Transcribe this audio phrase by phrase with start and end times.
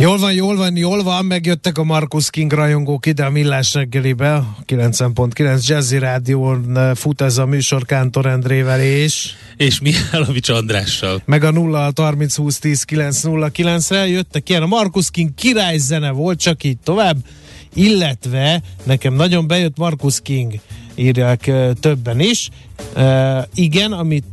[0.00, 4.44] Jól van, jól van, jól van, megjöttek a Markus King rajongók ide a Millás reggelibe,
[4.66, 9.30] 90.9 Jazzy Rádión fut ez a műsor Kántor Endrével és...
[9.56, 11.22] És Mihálovics Andrással.
[11.24, 15.34] Meg a 0 30 20 10 9 0 9 re jöttek ilyen, a Markus King
[15.34, 17.16] királyzene volt, csak így tovább,
[17.74, 20.54] illetve nekem nagyon bejött Markus King,
[20.94, 22.48] írják többen is.
[22.96, 24.24] Uh, igen, amit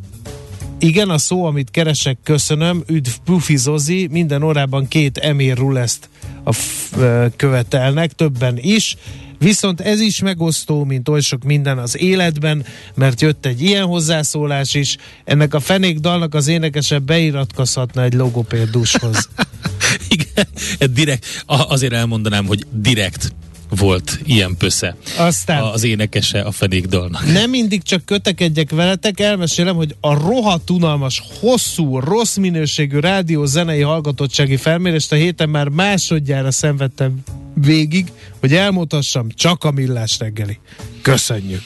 [0.86, 2.84] igen, a szó, amit keresek, köszönöm.
[2.88, 6.10] Üdv Pufi Zozi, minden órában két Emir Ruleszt
[6.44, 6.96] a f-
[7.36, 8.98] követelnek, többen is.
[9.40, 14.74] Viszont ez is megosztó, mint oly sok minden az életben, mert jött egy ilyen hozzászólás
[14.74, 14.98] is.
[15.24, 19.30] Ennek a fenék dalnak az énekese beiratkozhatna egy logopédushoz.
[20.16, 20.48] Igen,
[20.94, 23.34] direkt, azért elmondanám, hogy direkt
[23.76, 24.96] volt ilyen pösze.
[25.18, 27.26] Aztán az énekese a fenékdalnak.
[27.26, 33.82] Nem mindig csak kötekedjek veletek, elmesélem, hogy a rohadt unalmas, hosszú, rossz minőségű rádió zenei
[33.82, 37.14] hallgatottsági felmérést a héten már másodjára szenvedtem
[37.54, 40.60] végig, hogy elmutassam csak a millás reggeli.
[41.02, 41.64] Köszönjük!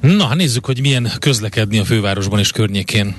[0.00, 3.14] Na, nézzük, hogy milyen közlekedni a fővárosban és környékén.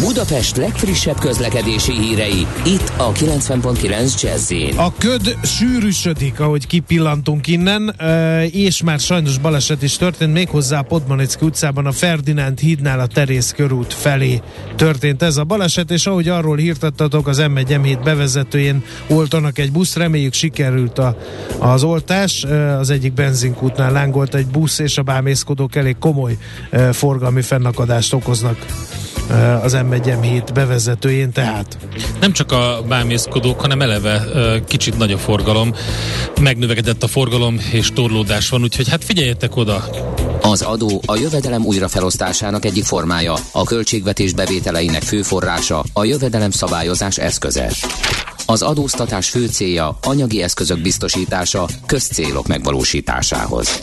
[0.00, 7.94] Budapest legfrissebb közlekedési hírei, itt a 90.9 jazz A köd sűrűsödik, ahogy kipillantunk innen,
[8.50, 13.52] és már sajnos baleset is történt, méghozzá a Podmanicki utcában a Ferdinánd hídnál a Terész
[13.52, 14.40] körút felé
[14.76, 19.96] történt ez a baleset, és ahogy arról hírtattatok, az M1 M7 bevezetőjén oltanak egy busz,
[19.96, 21.16] reméljük sikerült a,
[21.58, 22.44] az oltás,
[22.78, 26.36] az egyik benzinkútnál lángolt egy busz, és a bámészkodók elég komoly
[26.92, 28.66] forgalmi fennakadást okoznak
[29.62, 31.78] az M1 bevezetőjén tehát.
[32.20, 34.24] Nem csak a bámészkodók, hanem eleve
[34.66, 35.74] kicsit nagy a forgalom,
[36.40, 39.84] megnövekedett a forgalom és torlódás van, úgyhogy hát figyeljetek oda!
[40.42, 47.18] Az adó a jövedelem újrafelosztásának egyik formája, a költségvetés bevételeinek fő forrása, a jövedelem szabályozás
[47.18, 47.70] eszköze.
[48.46, 53.82] Az adóztatás fő célja anyagi eszközök biztosítása közcélok megvalósításához.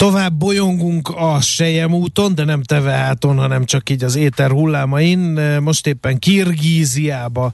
[0.00, 5.18] Tovább bolyongunk a Sejem úton, de nem Teveáton, hanem csak így az éter hullámain.
[5.60, 7.52] Most éppen Kirgíziába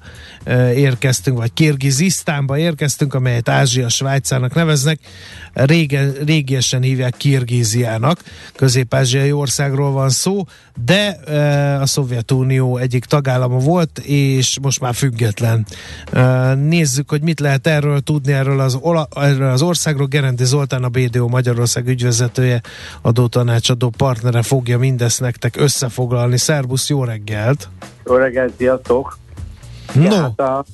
[0.75, 4.99] érkeztünk, vagy Kirgizisztánba érkeztünk, amelyet Ázsia Svájcának neveznek.
[5.53, 8.23] Régen, régiesen hívják Kirgíziának.
[8.57, 10.45] Közép-ázsiai országról van szó,
[10.85, 11.19] de
[11.81, 15.67] a Szovjetunió egyik tagállama volt, és most már független.
[16.55, 18.79] Nézzük, hogy mit lehet erről tudni, erről az,
[19.15, 20.07] erről az országról.
[20.07, 22.61] Gerendi Zoltán, a BDO Magyarország ügyvezető vezetője,
[23.03, 26.37] adótanácsadó partnere fogja mindezt nektek összefoglalni.
[26.37, 27.69] Szerbusz, jó reggelt!
[28.05, 29.19] Jó reggelt, sziasztok!
[29.95, 30.11] No.
[30.11, 30.65] Hát a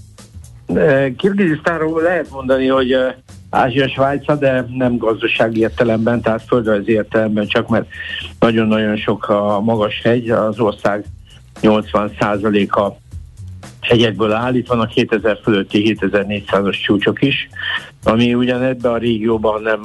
[0.75, 3.23] e, Kirgizisztánról lehet mondani, hogy e,
[3.55, 7.87] Ázsia Svájca, de nem gazdasági értelemben, tehát földrajzi értelemben, csak mert
[8.39, 11.05] nagyon-nagyon sok a magas hegy, az ország
[11.63, 12.93] 80%-a
[13.81, 17.49] hegyekből áll, itt vannak 2000 fölötti 7400-as csúcsok is,
[18.05, 19.81] ami ugyan ebben a régióban nem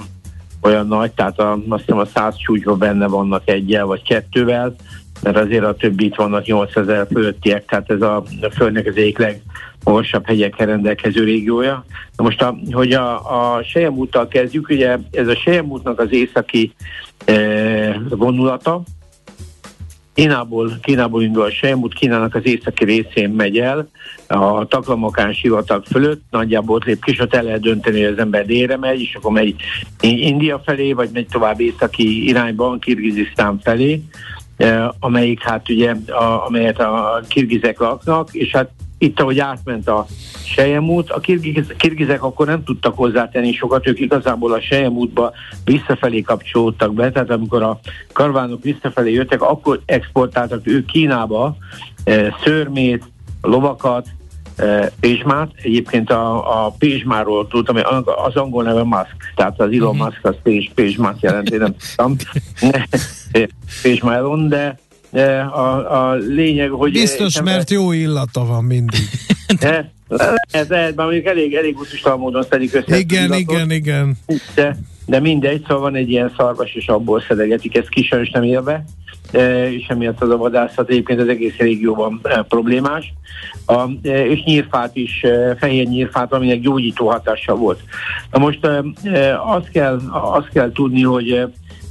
[0.61, 4.75] olyan nagy, tehát a, azt hiszem a száz csúcsban benne vannak egyel vagy kettővel,
[5.21, 10.25] mert azért a többi itt vannak 8000 fölöttiek, tehát ez a, Földnek az egyik legmagasabb
[10.25, 11.85] hegyekkel rendelkező régiója.
[12.15, 16.73] Na most, a, hogy a, a Sejemúttal kezdjük, ugye ez a Sejemútnak az északi
[17.25, 18.83] e, vonulata,
[20.17, 23.87] Kínából, Kínából indul a Sejmút, Kínának az északi részén megy el,
[24.27, 28.45] a Taklamakán sivatag fölött, nagyjából ott lép kis, ott el lehet dönteni, hogy az ember
[28.45, 29.55] délre megy, és akkor megy
[30.01, 34.01] India felé, vagy megy tovább északi irányban, Kirgizisztán felé,
[34.99, 40.05] amelyik hát ugye, a, amelyet a kirgizek laknak, és hát itt, ahogy átment a
[40.45, 45.31] Sejemút, a kirgiz, kirgizek akkor nem tudtak hozzátenni sokat, ők igazából a Sejemútba
[45.63, 47.79] visszafelé kapcsolódtak be, tehát amikor a
[48.13, 51.57] karvánok visszafelé jöttek, akkor exportáltak ők Kínába
[52.43, 53.03] szörmét,
[53.41, 54.07] lovakat,
[54.99, 55.51] Pézsmát.
[55.61, 57.75] Egyébként a, a Pézsmáról tudtam,
[58.25, 60.05] az angol neve Musk, tehát az Elon uh-huh.
[60.05, 62.15] Musk az Pézs, Pézsmát jelenti, nem tudtam.
[63.81, 64.79] Pézsmáron, de
[65.53, 66.91] a, a lényeg, hogy...
[66.91, 68.99] Biztos, mert jó illata van mindig.
[69.59, 72.97] De, lehet, lehet, már mondjuk elég, elég gusztustalan módon szedik össze.
[72.97, 74.17] Igen, igen, igen.
[74.55, 78.85] De, de mindegy, szóval van egy ilyen szarvas, és abból szedegetik, ez ki nem élve
[79.69, 83.13] és emiatt az a vadászat egyébként az egész régióban problémás.
[83.69, 85.25] A, és nyírfát is,
[85.57, 87.79] fehér nyírfát, aminek gyógyító hatása volt.
[88.31, 88.67] Na most
[89.45, 91.47] azt kell, azt kell tudni, hogy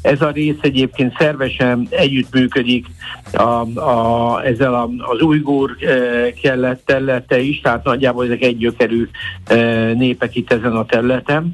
[0.06, 2.86] ez a rész egyébként szervesen együttműködik
[3.32, 9.08] a, a, ezzel a, az ujgur e, kellett területe is, tehát nagyjából ezek egy gyökerű
[9.44, 9.56] e,
[9.92, 11.50] népek itt ezen a területen.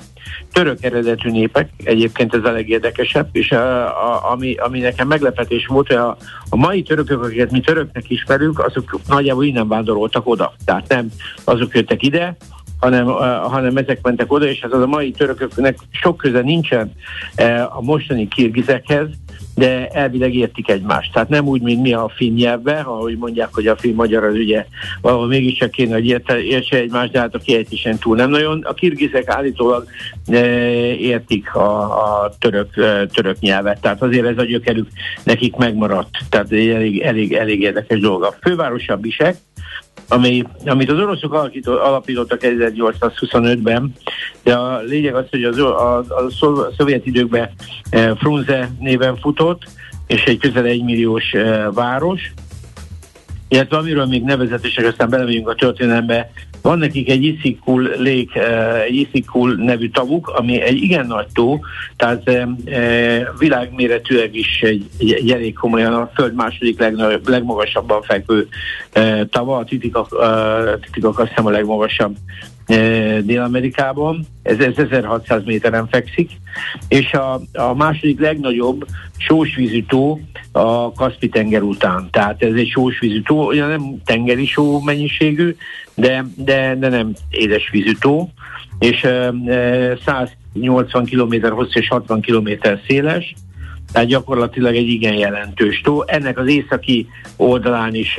[0.52, 5.86] Török eredetű népek, egyébként ez a legérdekesebb, és a, a, ami, ami nekem meglepetés volt,
[5.86, 6.16] hogy a,
[6.48, 10.52] a mai törökök, akiket mi töröknek ismerünk, azok nagyjából innen vándoroltak oda.
[10.64, 11.08] Tehát nem
[11.44, 12.36] azok jöttek ide,
[12.82, 13.06] hanem,
[13.50, 16.92] hanem ezek mentek oda, és ez az a mai törököknek sok köze nincsen
[17.68, 19.06] a mostani kirgizekhez,
[19.54, 21.12] de elvileg értik egymást.
[21.12, 24.34] Tehát nem úgy, mint mi a finn nyelvben, ahogy mondják, hogy a finn magyar az
[24.34, 24.66] ugye
[25.00, 28.60] valahol mégiscsak kéne, hogy értse egymást, de hát a kiejtésen túl nem nagyon.
[28.64, 29.86] A kirgizek állítólag
[30.98, 34.88] értik a, a török, e, török nyelvet, tehát azért ez a gyökerük
[35.24, 36.18] nekik megmaradt.
[36.28, 38.22] Tehát elég, elég, elég érdekes dolog.
[38.22, 39.36] A fővárosabb Bisek,
[40.12, 43.92] ami, amit az oroszok alapítottak 1825-ben,
[44.42, 46.04] de a lényeg az, hogy az, a, a
[46.76, 47.50] szovjet időkben
[47.90, 49.62] e, Frunze néven futott,
[50.06, 52.32] és egy közel egymilliós e, város,
[53.48, 56.30] illetve amiről még nevezetesek, aztán belemegyünk a történelembe,
[56.62, 61.60] van nekik egy Iszikul lék, eh, egy Iszikul nevű tavuk, ami egy igen nagy tó,
[61.96, 68.02] tehát eh, eh, világméretűleg is egy, egy, egy elég komolyan a föld második legnagyobb, legmagasabban
[68.02, 68.48] fekvő
[69.30, 70.08] tava, a Titikak,
[70.80, 72.16] Titikak azt hiszem a legmagasabb
[73.22, 76.30] Dél-Amerikában, ez, ez 1600 méteren fekszik,
[76.88, 78.86] és a, a második legnagyobb
[79.16, 80.20] sósvízű tó
[80.52, 82.08] a Kaspi tenger után.
[82.10, 85.56] Tehát ez egy sósvízű tó, olyan nem tengeri só mennyiségű,
[85.94, 88.28] de, de, de nem édesvízű tó,
[88.78, 89.32] és e,
[90.04, 92.48] 180 km hosszú és 60 km
[92.86, 93.34] széles,
[93.92, 96.02] tehát gyakorlatilag egy igen jelentős tó.
[96.06, 98.18] Ennek az északi oldalán is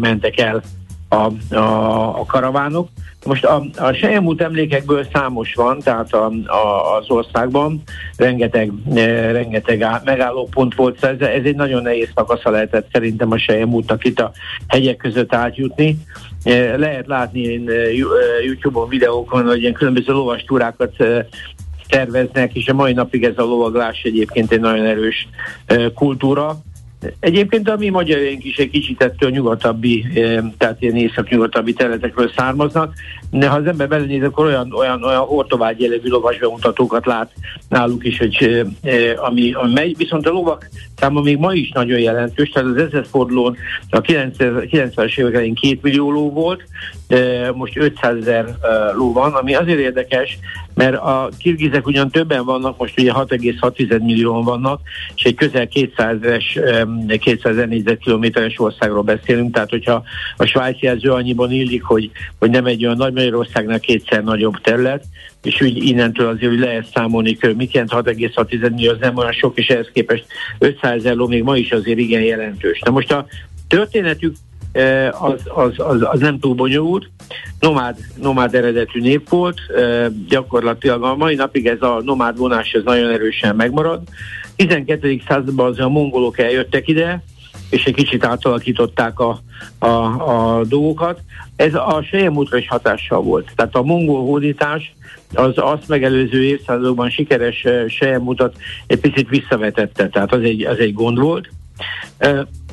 [0.00, 0.62] mentek el
[1.08, 2.88] a, a, a karavánok.
[3.24, 7.82] Most a, a Sejemút emlékekből számos van, tehát a, a, az országban
[8.16, 14.04] rengeteg, e, rengeteg megállópont volt, ez, ez egy nagyon nehéz szakasza lehetett szerintem a Sejemútnak
[14.04, 14.32] itt a
[14.66, 15.98] hegyek között átjutni.
[16.44, 17.90] E, lehet látni én e, e,
[18.44, 20.96] YouTube-on videókon, hogy ilyen különböző lovastúrákat
[21.88, 25.28] terveznek, és a mai napig ez a lovaglás egyébként egy nagyon erős
[25.94, 26.62] kultúra.
[27.20, 32.94] Egyébként a mi magyarjaink is egy kicsit ettől nyugatabbi, eh, tehát ilyen észak-nyugatabbi területekről származnak,
[33.38, 37.30] de ha az ember belenéz, akkor olyan, olyan, olyan ortovágy jellegű lovas bemutatókat lát
[37.68, 38.66] náluk is, hogy,
[39.16, 39.96] ami, ami megy.
[39.96, 43.56] Viszont a lovak száma még ma is nagyon jelentős, tehát az ezer fordulón
[43.90, 46.64] a 90-es évek elején 2 millió ló volt,
[47.54, 48.56] most 500 ezer
[48.96, 50.38] ló van, ami azért érdekes,
[50.74, 54.80] mert a kirgizek ugyan többen vannak, most ugye 6,6 millióan vannak,
[55.14, 56.44] és egy közel 200-es
[57.20, 60.02] 200 négyzetkilométeres országról beszélünk, tehát hogyha
[60.36, 65.04] a svájci jelző annyiban illik, hogy, hogy nem egy olyan nagy Magyarországnál kétszer nagyobb terület,
[65.42, 69.32] és úgy innentől azért hogy lehet számolni, hogy mit jelent 6,6 millió, az nem olyan
[69.32, 70.26] sok, és ehhez képest
[70.58, 72.80] 500 ezer ló még ma is azért igen jelentős.
[72.84, 73.26] Na most a
[73.68, 74.34] történetük
[75.10, 77.10] az, az, az, az nem túl bonyolult.
[77.60, 79.60] Nomád, nomád eredetű nép volt,
[80.28, 84.02] gyakorlatilag a mai napig ez a nomád vonás ez nagyon erősen megmarad.
[84.56, 85.20] 12.
[85.28, 87.22] században az a mongolok eljöttek ide,
[87.70, 89.40] és egy kicsit átalakították a,
[89.78, 91.20] a, a dolgokat.
[91.56, 93.52] Ez a sejemútra is hatással volt.
[93.56, 94.94] Tehát a mongol hódítás
[95.34, 98.56] az azt megelőző évszázadokban sikeres sejemutat
[98.86, 101.48] egy picit visszavetette, tehát az egy, az egy gond volt.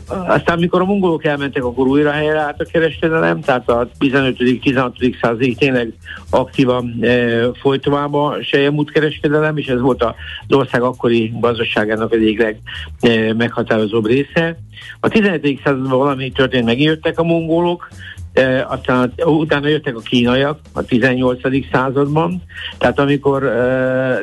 [0.08, 5.22] Aztán, mikor a mongolok elmentek, akkor újra helyreállt a kereskedelem, tehát a 15.-16.
[5.22, 5.94] századig tényleg
[6.30, 10.14] aktívan e, folyt tovább a sejemút kereskedelem, és ez volt az
[10.56, 12.58] ország akkori gazdaságának egyik
[13.02, 14.58] legmeghatározóbb e, része.
[15.00, 15.62] A 17.
[15.64, 17.90] században valami történt, megjöttek a mongolok,
[18.34, 21.40] E, aztán utána jöttek a kínaiak a 18.
[21.72, 22.44] században,
[22.78, 23.50] tehát amikor e,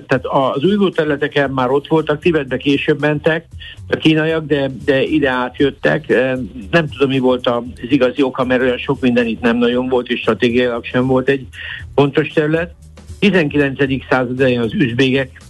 [0.06, 3.46] tehát az újgó területeken már ott voltak, Tibetbe később mentek
[3.88, 6.08] a kínaiak, de, de ide átjöttek.
[6.08, 6.38] E,
[6.70, 10.08] nem tudom, mi volt az igazi oka, mert olyan sok minden itt nem nagyon volt,
[10.08, 11.46] és stratégiailag sem volt egy
[11.94, 12.74] pontos terület.
[13.18, 13.78] 19.
[14.10, 15.40] század elején az üzbégek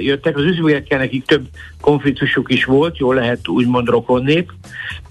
[0.00, 0.36] jöttek.
[0.36, 1.46] Az üzbégekkel nekik több
[1.80, 4.52] konfliktusuk is volt, jól lehet úgymond rokon nép,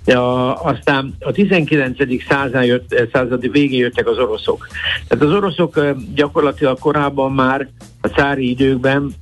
[0.05, 1.97] A, aztán a 19.
[2.27, 4.67] század, jött, század végén jöttek az oroszok.
[5.07, 5.79] Tehát az oroszok
[6.15, 7.69] gyakorlatilag korábban már
[8.01, 9.13] a cári időkben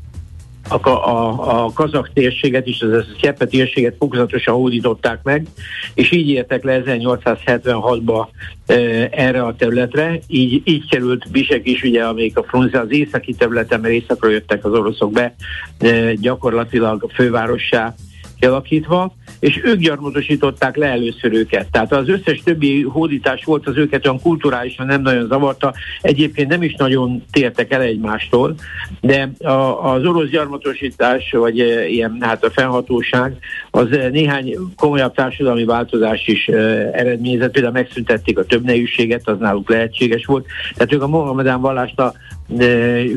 [0.70, 5.48] a, a, a kazak térséget is, az a Szjepe térséget fokozatosan hódították meg,
[5.94, 8.28] és így értek le 1876-ba
[8.66, 8.76] e,
[9.12, 10.20] erre a területre.
[10.28, 14.66] Így, így került Bisek is, ugye, amelyik a Frunze az északi területen, mert északra jöttek
[14.66, 15.36] az oroszok be,
[15.80, 17.96] e, gyakorlatilag a fővárossá
[18.42, 21.72] kialakítva, és ők gyarmatosították le először őket.
[21.72, 26.64] Tehát az összes többi hódítás volt, az őket olyan kulturálisan nem nagyon zavarta, egyébként nem
[26.64, 28.56] is nagyon tértek el egymástól,
[29.02, 33.38] de a, az orosz gyarmatosítás, vagy e, ilyen, hát a fennhatóság,
[33.72, 36.56] az néhány komolyabb társadalmi változás is e,
[36.94, 40.46] eredményezett, például megszüntették a többnejűséget, az náluk lehetséges volt.
[40.76, 42.14] Tehát ők a Mohamedán vallást a,
[42.58, 42.66] e,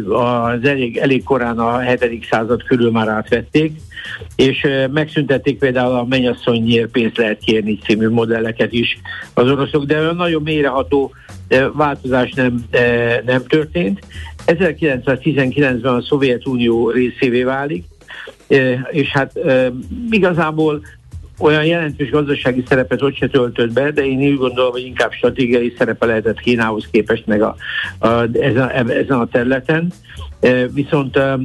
[0.08, 2.26] az elég, elég korán a 7.
[2.30, 3.72] század körül már átvették,
[4.36, 8.98] és megszüntették például a mennyasszonynyért pénzt lehet kérni című modelleket is
[9.34, 11.12] az oroszok, de olyan nagyon mélyreható
[11.72, 12.64] változás nem,
[13.24, 14.00] nem történt.
[14.46, 17.84] 1919-ben a Szovjetunió részévé válik,
[18.90, 19.38] és hát
[20.10, 20.82] igazából
[21.38, 25.74] olyan jelentős gazdasági szerepet ott se töltött be, de én úgy gondolom, hogy inkább stratégiai
[25.78, 27.56] szerepe lehetett Kínához képest meg a,
[27.98, 29.92] a, ezen, ezen a területen.
[30.40, 31.38] E, viszont e,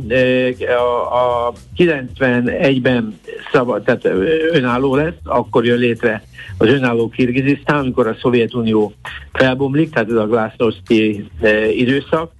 [0.78, 3.20] a, a 91-ben
[3.52, 4.06] szabad, tehát
[4.52, 6.24] önálló lesz, akkor jön létre
[6.58, 8.94] az önálló Kirgizisztán, amikor a Szovjetunió
[9.34, 12.32] felbomlik, tehát ez a glasnosti e, időszak,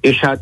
[0.00, 0.40] és hát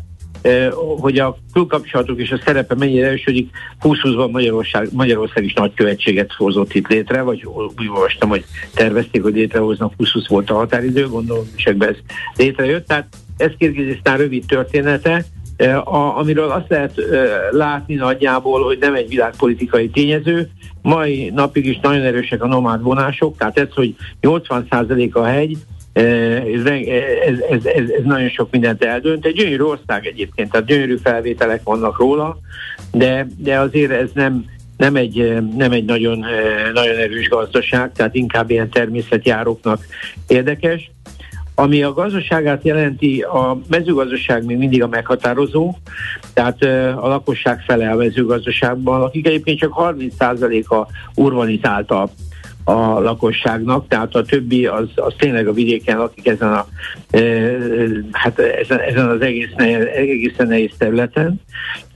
[0.99, 3.49] hogy a külkapcsolatok és a szerepe mennyire erősödik,
[3.81, 7.45] 2020-ban Magyarország, Magyarország is nagy követséget hozott itt létre, vagy
[7.77, 11.95] úgy olvastam, hogy tervezték, hogy létrehoznak, 20 volt a határidő, gondolom, és ez
[12.37, 12.87] létrejött.
[12.87, 13.07] Tehát
[13.37, 15.25] ez Kirgizisztán rövid története,
[15.83, 16.93] a, amiről azt lehet
[17.51, 20.49] látni nagyjából, hogy nem egy világpolitikai tényező.
[20.81, 25.57] Mai napig is nagyon erősek a nomád vonások, tehát ez, hogy 80% a hegy,
[25.93, 29.25] ez, ez, ez, ez, ez nagyon sok mindent eldönt.
[29.25, 32.37] Egy gyönyörű ország egyébként, tehát gyönyörű felvételek vannak róla,
[32.91, 34.45] de, de azért ez nem,
[34.77, 36.25] nem egy, nem egy nagyon,
[36.73, 39.85] nagyon erős gazdaság, tehát inkább ilyen természetjáróknak
[40.27, 40.91] érdekes.
[41.55, 45.75] Ami a gazdaságát jelenti, a mezőgazdaság még mindig a meghatározó,
[46.33, 46.63] tehát
[46.95, 52.09] a lakosság fele a mezőgazdaságban, akik egyébként csak 30%-a urbanizálta
[52.63, 56.67] a lakosságnak, tehát a többi az, az tényleg a vidéken lakik ezen, a,
[57.09, 57.21] e,
[58.11, 59.49] hát ezen, ezen az egész
[59.95, 61.41] egészen nehéz területen.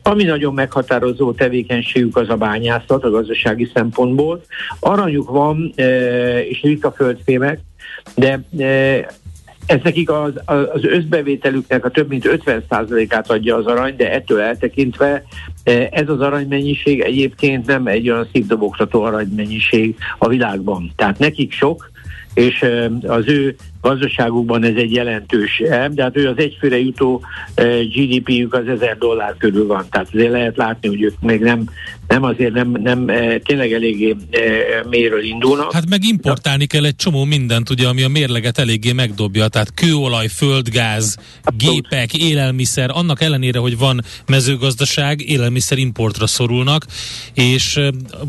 [0.03, 4.41] Ami nagyon meghatározó tevékenységük az a bányászat a gazdasági szempontból.
[4.79, 7.59] Aranyuk van, e, és ritka földfémek,
[8.15, 9.05] de e,
[9.67, 15.23] ez nekik az, az összbevételüknek a több mint 50%-át adja az arany, de ettől eltekintve
[15.63, 20.91] e, ez az aranymennyiség egyébként nem egy olyan szívdobogtató aranymennyiség a világban.
[20.95, 21.91] Tehát nekik sok,
[22.33, 27.21] és e, az ő gazdaságukban ez egy jelentős de hát ő az egyfőre jutó
[27.93, 29.85] GDP-jük az 1000 dollár körül van.
[29.89, 31.69] Tehát azért lehet látni, hogy ők még nem,
[32.07, 33.05] nem azért nem, nem
[33.43, 34.15] tényleg eléggé
[34.89, 35.73] méről indulnak.
[35.73, 39.47] Hát meg importálni kell egy csomó mindent, ugye, ami a mérleget eléggé megdobja.
[39.47, 41.81] Tehát kőolaj, földgáz, Abszolút.
[41.81, 46.85] gépek, élelmiszer, annak ellenére, hogy van mezőgazdaság, élelmiszer importra szorulnak,
[47.33, 47.79] és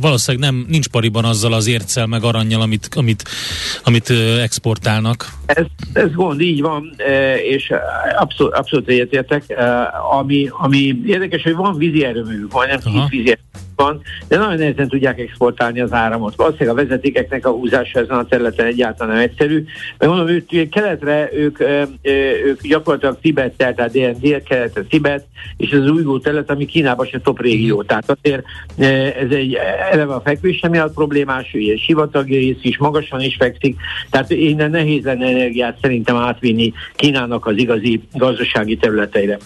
[0.01, 3.23] valószínűleg nem, nincs pariban azzal az ércel meg aranyjal, amit, amit,
[3.85, 5.33] amit exportálnak.
[5.47, 6.95] Ez, ez gond, így van,
[7.51, 7.73] és
[8.19, 9.45] abszolút, abszolút egyetértek.
[10.19, 14.89] Ami, ami érdekes, hogy van vízi erőmű, majdnem két vízi erőmű van, de nagyon nehezen
[14.89, 16.37] tudják exportálni az áramot.
[16.37, 19.65] Valószínűleg a vezetékeknek a húzása ezen a területen egyáltalán nem egyszerű.
[19.99, 21.61] Mert mondom, ők keletre, ők,
[22.45, 27.41] ők gyakorlatilag Tibettel, tehát dél, dél-keletre Tibet, és az újgó terület, ami Kínában se top
[27.41, 27.77] régió.
[27.77, 27.87] Mhm.
[27.87, 28.43] Tehát azért
[29.21, 29.59] ez egy
[29.91, 33.77] eleve a fekvés miatt problémás, ugye sivatagi rész is magasan is fekszik,
[34.11, 39.39] tehát innen nehéz lenne energiát szerintem átvinni Kínának az igazi gazdasági területeire.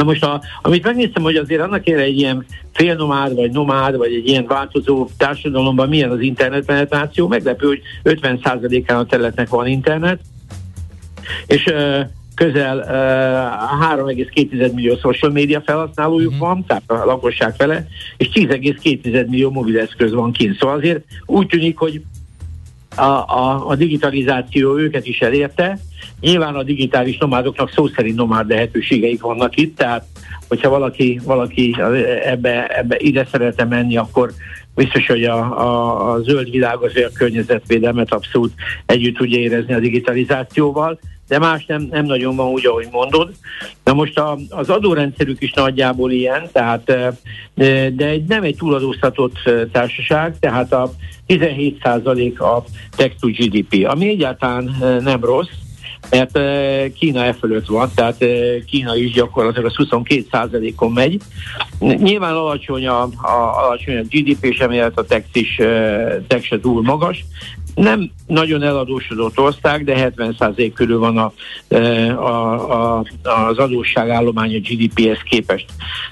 [0.00, 4.14] Na most, a, amit megnéztem, hogy azért annak ére egy ilyen félnomád, vagy nomád, vagy
[4.14, 10.20] egy ilyen változó társadalomban milyen az internet penetráció, meglepő, hogy 50%-án a területnek van internet,
[11.46, 12.00] és uh,
[12.34, 16.48] közel uh, 3,2 millió social média felhasználójuk uh-huh.
[16.48, 20.56] van, tehát a lakosság fele, és 10,2 millió mobileszköz van kint.
[20.58, 22.02] Szóval azért úgy tűnik, hogy
[22.96, 25.78] a, a, a digitalizáció őket is elérte.
[26.20, 30.04] Nyilván a digitális nomádoknak szó szerint nomád lehetőségeik vannak itt, tehát
[30.48, 31.76] hogyha valaki, valaki
[32.24, 34.32] ebbe, ebbe ide szeretne menni, akkor
[34.74, 38.52] biztos, hogy a, a, a zöld világ azért a környezetvédelmet abszolút
[38.86, 43.32] együtt tudja érezni a digitalizációval, de más nem, nem nagyon van úgy, ahogy mondod.
[43.84, 46.84] Na most a, az adórendszerük is nagyjából ilyen, tehát,
[47.94, 49.36] de egy, nem egy túladóztatott
[49.72, 50.92] társaság, tehát a
[51.28, 52.64] 17% a
[52.96, 55.50] tax to GDP, ami egyáltalán nem rossz,
[56.10, 56.38] mert
[56.94, 58.24] Kína e fölött van, tehát
[58.66, 61.20] Kína is gyakorlatilag az 22%-on megy.
[61.78, 65.60] Nyilván alacsony a, a, alacsony a GDP, és emiatt a tax is
[66.26, 67.24] tax se túl magas,
[67.74, 71.32] nem nagyon eladósodott ország, de 70% körül van a,
[72.14, 75.66] a, a, az adósságállomány a GDP-hez képest.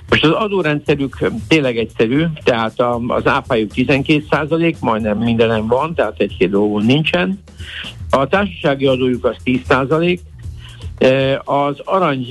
[0.08, 6.84] Most az adórendszerük tényleg egyszerű, tehát az áfájuk 12%, majdnem mindenem van, tehát egy-két dolgon
[6.84, 7.42] nincsen.
[8.10, 10.18] A társasági adójuk az 10%,
[11.44, 12.26] az arany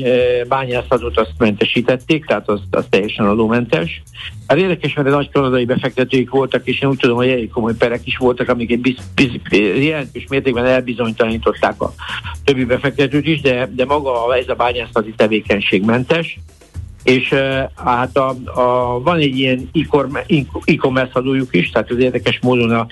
[0.48, 4.02] bányászatot azt mentesítették, tehát az, az teljesen adómentes.
[4.48, 8.02] Hát érdekes, mert nagy kanadai befektetőik voltak, és én úgy tudom, hogy elég komoly perek
[8.08, 11.94] is voltak, amik egy biz, biz, jelentős mértékben elbizonytalanították a
[12.44, 16.40] többi befektetőt is, de, de maga ez a bányászati tevékenység mentes
[17.08, 17.34] és
[17.76, 19.70] hát a, a, van egy ilyen
[20.66, 22.88] e-commerce adójuk is, tehát az érdekes módon a,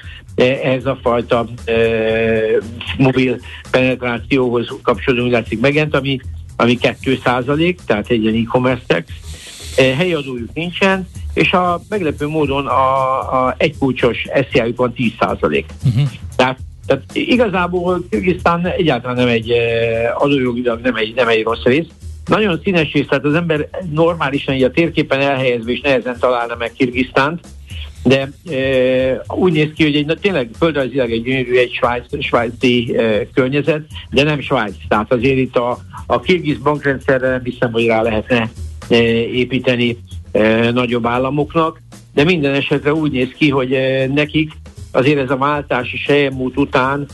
[0.63, 1.74] ez a fajta e,
[2.98, 3.39] mobil
[3.72, 6.19] penetrációhoz kapcsolódó látszik megent, ami,
[6.55, 9.03] ami 2% tehát egy ilyen e-commerce tax.
[9.77, 14.17] E, helyi adójuk nincsen, és a meglepő módon a, a egykulcsos
[14.51, 15.93] SZIA-juk van 10 Uh-huh.
[15.93, 16.03] Mhm.
[16.36, 19.51] Tehát tehát igazából Kirgisztán egyáltalán nem egy
[20.13, 21.88] adójogilag nem egy, nem egy rossz rész,
[22.25, 26.72] nagyon színes és tehát az ember normálisan így a térképen elhelyezve is nehezen találna meg
[26.72, 27.48] Kirgisztánt,
[28.03, 33.27] de e, úgy néz ki, hogy egy, tényleg földrajzilag egy gyönyörű, egy svájc, svájci e,
[33.34, 34.75] környezet, de nem Svájc.
[34.88, 38.50] Tehát azért itt a, a kirgiz bankrendszerre nem hiszem, hogy rá lehetne
[38.89, 39.98] e, építeni
[40.32, 41.82] e, nagyobb államoknak,
[42.13, 44.51] de minden esetre úgy néz ki, hogy e, nekik
[44.91, 47.08] azért ez a váltási sejemút után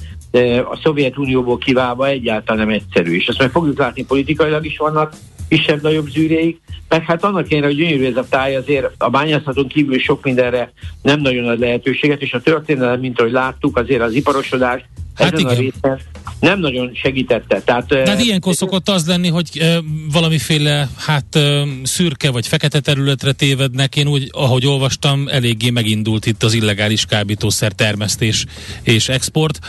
[0.71, 3.15] a Szovjetunióból kiválva egyáltalán nem egyszerű.
[3.15, 5.13] És ezt meg fogjuk látni politikailag is vannak
[5.49, 6.59] kisebb-nagyobb zűréig,
[6.89, 10.71] meg hát annak kéne, hogy gyönyörű ez a táj, azért a bányászaton kívül sok mindenre
[11.01, 14.81] nem nagyon ad lehetőséget, és a történelem, mint ahogy láttuk, azért az iparosodás
[15.15, 15.51] hát ezen igen.
[15.51, 15.99] a részen
[16.41, 17.61] nem nagyon segítette.
[17.61, 19.79] Tehát, De hát ilyenkor szokott az lenni, hogy
[20.11, 21.39] valamiféle hát
[21.83, 23.95] szürke vagy fekete területre tévednek.
[23.95, 28.45] Én úgy, ahogy olvastam, eléggé megindult itt az illegális kábítószer termesztés
[28.83, 29.59] és export,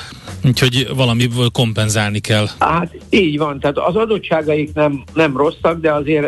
[0.45, 2.47] úgyhogy valamiből kompenzálni kell.
[2.59, 6.27] Hát így van, tehát az adottságaik nem, nem rosszak, de azért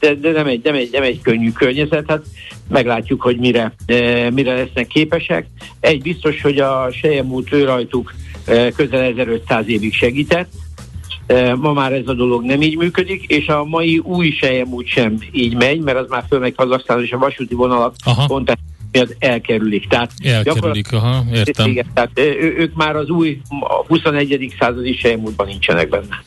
[0.00, 2.22] de, de nem, egy, nem, egy, nem egy könnyű környezet, hát
[2.68, 5.46] meglátjuk, hogy mire, e, mire lesznek képesek.
[5.80, 8.14] Egy biztos, hogy a sejemút ő rajtuk
[8.76, 10.52] közel 1500 évig segített,
[11.26, 15.18] e, Ma már ez a dolog nem így működik, és a mai új sejemút sem
[15.32, 17.94] így megy, mert az már fölmegy Kazaksztán, és a vasúti vonalak
[18.26, 18.58] pont
[18.94, 19.88] miatt elkerülik.
[19.88, 21.68] Tehát elkerülik, aha, értem.
[21.68, 24.54] Igen, tehát ő, ők már az új a 21.
[24.58, 26.22] századi sejemútban nincsenek benne.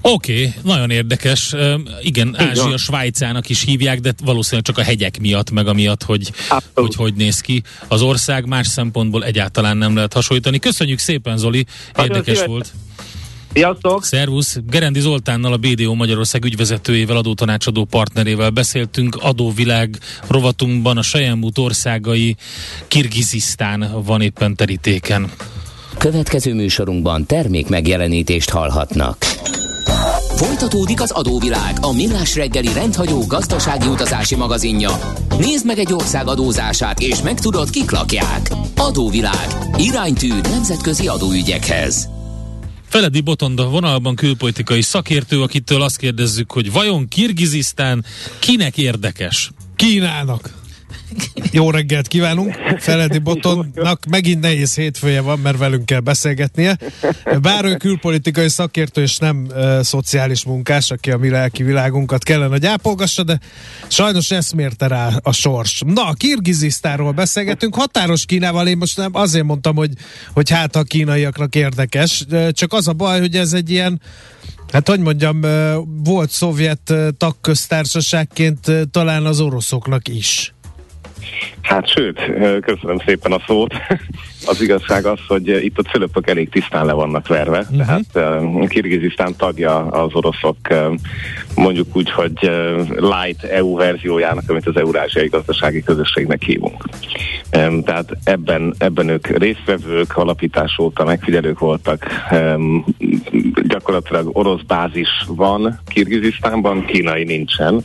[0.00, 1.52] Oké, okay, nagyon érdekes.
[1.52, 6.32] Igen, Igen, Ázsia Svájcának is hívják, de valószínűleg csak a hegyek miatt, meg amiatt, hogy
[6.74, 7.62] hogy, hogy néz ki.
[7.88, 10.58] Az ország más szempontból egyáltalán nem lehet hasonlítani.
[10.58, 11.66] Köszönjük szépen, Zoli,
[11.98, 12.72] érdekes volt.
[13.52, 14.04] Sziasztok!
[14.04, 14.58] Szervusz!
[14.66, 22.36] Gerendi Zoltánnal, a BDO Magyarország ügyvezetőjével, adótanácsadó partnerével beszéltünk adóvilág rovatunkban a Sejemút országai
[22.88, 25.30] Kirgizisztán van éppen terítéken.
[25.98, 29.16] Következő műsorunkban termék megjelenítést hallhatnak.
[30.36, 34.90] Folytatódik az adóvilág, a millás reggeli rendhagyó gazdasági utazási magazinja.
[35.38, 38.50] Nézd meg egy ország adózását, és megtudod, kik lakják.
[38.76, 39.46] Adóvilág.
[39.76, 42.08] Iránytű nemzetközi adóügyekhez.
[42.88, 48.04] Feledi Botonda vonalban külpolitikai szakértő, akitől azt kérdezzük, hogy vajon Kirgizisztán
[48.38, 49.50] kinek érdekes?
[49.76, 50.57] Kínának.
[51.50, 52.54] Jó reggelt kívánunk!
[52.78, 56.78] Feledi Botonnak megint nehéz hétfője van, mert velünk kell beszélgetnie.
[57.40, 62.50] Bár ő külpolitikai szakértő és nem uh, szociális munkás, aki a mi lelki világunkat kellene,
[62.50, 63.40] hogy ápolgassa, de
[63.88, 65.82] sajnos ezt mérte rá a sors.
[65.86, 69.90] Na, Kirgizisztáról beszélgetünk, határos Kínával, én most nem azért mondtam, hogy,
[70.32, 74.00] hogy hát a kínaiaknak érdekes, csak az a baj, hogy ez egy ilyen
[74.72, 75.40] Hát, hogy mondjam,
[76.04, 80.54] volt szovjet tagköztársaságként talán az oroszoknak is.
[81.62, 82.20] Hát sőt,
[82.60, 83.74] köszönöm szépen a szót.
[84.46, 88.00] Az igazság az, hogy itt a cölöpök elég tisztán le vannak verve, uh-huh.
[88.12, 90.56] tehát Kirgizisztán tagja az oroszok
[91.54, 92.50] mondjuk úgy, hogy
[92.96, 96.84] light EU verziójának, amit az Eurázsiai Gazdasági Közösségnek hívunk.
[97.84, 102.06] Tehát ebben, ebben ők résztvevők, alapítás óta megfigyelők voltak.
[103.68, 107.84] Gyakorlatilag orosz bázis van Kirgizisztánban, kínai nincsen,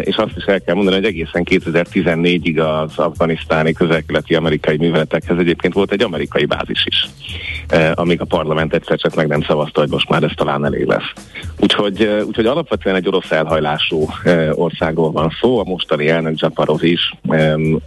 [0.00, 5.74] és azt is el kell mondani, hogy egészen 2014-ig az afganisztáni közelkeleti amerikai műveletekhez egyébként
[5.76, 7.08] volt egy amerikai bázis is.
[7.94, 11.12] amíg a parlament egyszer csak meg nem szavazta, hogy most már ez talán elég lesz.
[11.58, 14.08] Úgyhogy, úgyhogy alapvetően egy orosz elhajlású
[14.52, 15.58] országról van szó.
[15.58, 17.14] A mostani elnök Zsaparov is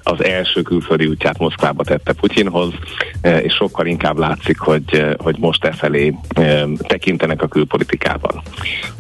[0.04, 2.74] az első külföldi útját Moszkvába tette Putyinhoz,
[3.22, 6.14] és sokkal inkább látszik, hogy, hogy most e felé
[6.78, 8.42] tekintenek a külpolitikában.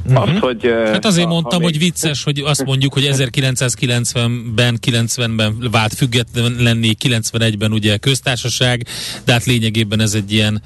[0.05, 0.21] Uh-huh.
[0.21, 5.93] Azt, hogy, hát azért a, mondtam, hogy vicces, hogy azt mondjuk, hogy 1990-ben, 90-ben vált
[5.93, 8.78] független lenni, 91-ben ugye köztársaság,
[9.23, 10.61] de hát lényegében ez egy ilyen,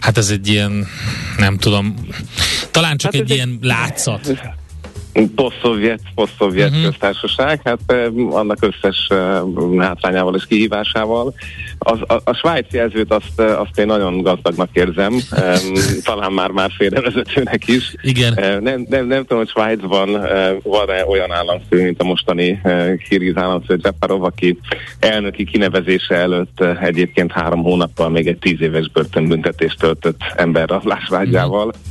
[0.00, 0.86] hát ez egy ilyen,
[1.38, 2.06] nem tudom,
[2.70, 3.64] talán csak hát egy ilyen egy...
[3.66, 4.32] látszat.
[5.34, 6.84] Posztszovjet, posztszovjet uh-huh.
[6.84, 7.92] köztársaság, hát
[8.30, 9.08] annak összes
[9.78, 11.34] hátrányával és kihívásával.
[11.78, 15.14] Az, a, a svájci jelzőt azt, azt én nagyon gazdagnak érzem,
[16.04, 17.94] talán már már félrevezetőnek is.
[18.02, 18.62] Igen.
[18.62, 20.10] Nem, nem, nem tudom, hogy Svájcban
[20.62, 22.60] van-e olyan államfő, mint a mostani
[23.08, 24.58] Kirgiz államfő Zseparov, aki
[24.98, 31.66] elnöki kinevezése előtt egyébként három hónappal még egy tíz éves börtönbüntetést töltött emberrablásvágyával.
[31.66, 31.82] Uh-huh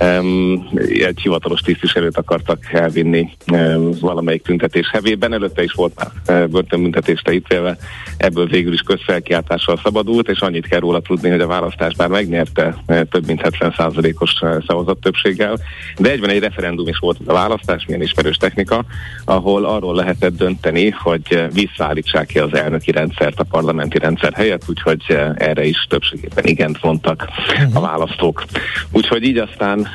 [0.00, 5.32] um, egy hivatalos tisztviselőt akartak elvinni um, valamelyik tüntetés hevében.
[5.32, 7.76] Előtte is volt már uh, börtönbüntetésre ítélve,
[8.16, 12.76] ebből végül is közfelkiáltással szabadult, és annyit kell róla tudni, hogy a választás már megnyerte
[12.86, 15.58] uh, több mint 70%-os uh, szavazat többséggel,
[15.98, 18.84] de egyben egy referendum is volt a választás, milyen ismerős technika,
[19.24, 25.02] ahol arról lehetett dönteni, hogy visszaállítsák ki az elnöki rendszert a parlamenti rendszer helyett, úgyhogy
[25.34, 27.82] erre is többségében igent mondtak a mhm.
[27.82, 28.44] választók.
[28.92, 29.89] Úgyhogy így aztán Eh,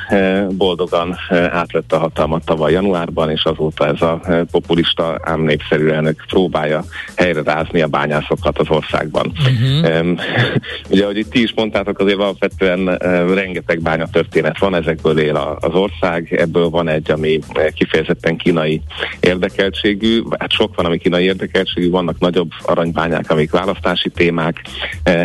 [0.50, 5.88] boldogan eh, átvett a hatalmat tavaly januárban, és azóta ez a eh, populista, ám népszerű
[5.88, 6.84] elnök próbálja
[7.16, 9.32] helyre rázni a bányászokat az országban.
[9.38, 10.20] Uh-huh.
[10.92, 12.98] Ugye, ahogy itt ti is mondtátok, azért alapvetően
[13.34, 17.40] rengeteg bánya történet van, ezekből él az ország, ebből van egy, ami
[17.74, 18.82] kifejezetten kínai
[19.20, 24.62] érdekeltségű, hát sok van, ami kínai érdekeltségű, vannak nagyobb aranybányák, amik választási témák.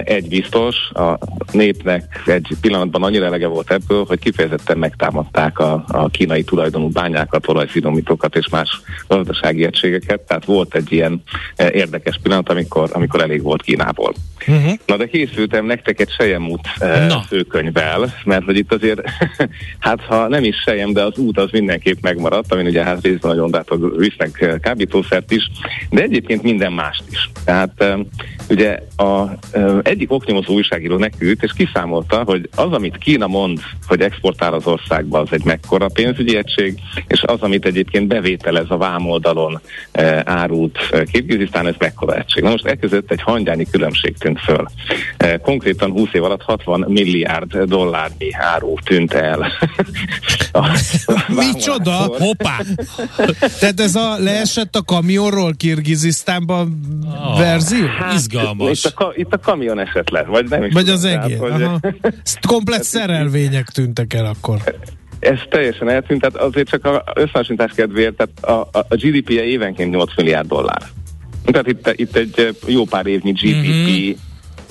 [0.05, 1.19] Egy biztos, a
[1.53, 6.89] népnek egy pillanatban annyira elege volt ebből, hogy kifejezetten kifejezetten megtámadták a, a kínai tulajdonú
[6.89, 11.23] bányákat, olajfinomítókat és más gazdasági egységeket, tehát volt egy ilyen
[11.57, 14.15] eh, érdekes pillanat, amikor, amikor elég volt Kínából.
[14.49, 14.73] Uh-huh.
[14.87, 19.01] Na de készültem nektek egy Sejemút uh, főkönyvvel, mert hogy itt azért,
[19.79, 23.31] hát ha nem is Sejem, de az út az mindenképp megmaradt, amin ugye hát részben
[23.31, 25.51] nagyon dátok visznek eh, kábítószert is,
[25.91, 27.31] de egyébként minden mást is.
[27.45, 28.01] Tehát uh,
[28.49, 29.39] ugye a
[29.83, 35.19] egyik oknyomozó újságíró nekült, és kiszámolta, hogy az, amit Kína mond, hogy exportál az országba,
[35.19, 39.61] az egy mekkora pénzügyi egység, és az, amit egyébként bevételez a vámoldalon
[39.99, 42.43] uh, árult uh, Kirgizisztán, ez mekkora egység.
[42.43, 44.67] Na most e között egy hangyányi különbség tűnt föl.
[45.25, 49.53] Uh, konkrétan 20 év alatt 60 milliárd dollárnyi áru tűnt el.
[51.29, 51.93] Micsoda?
[52.19, 52.57] Hoppá!
[53.61, 57.87] Tehát ez a leesett a kamionról Kirgizisztánban oh, verzió?
[57.87, 58.85] Hát, Izgalmas.
[58.85, 61.39] Itt a, itt a kamion esett le, vagy nem is Vagy az egész.
[61.39, 62.13] Tehát, hogy...
[62.49, 64.59] Komplet szerelvények tűntek el akkor.
[65.21, 69.91] Ez teljesen eltűnt, tehát azért csak a összehasonlítás kedvéért, tehát a, a, a GDP-je évenként
[69.91, 70.83] 8 milliárd dollár.
[71.45, 74.11] Tehát itt, itt egy jó pár évnyi GDP mm-hmm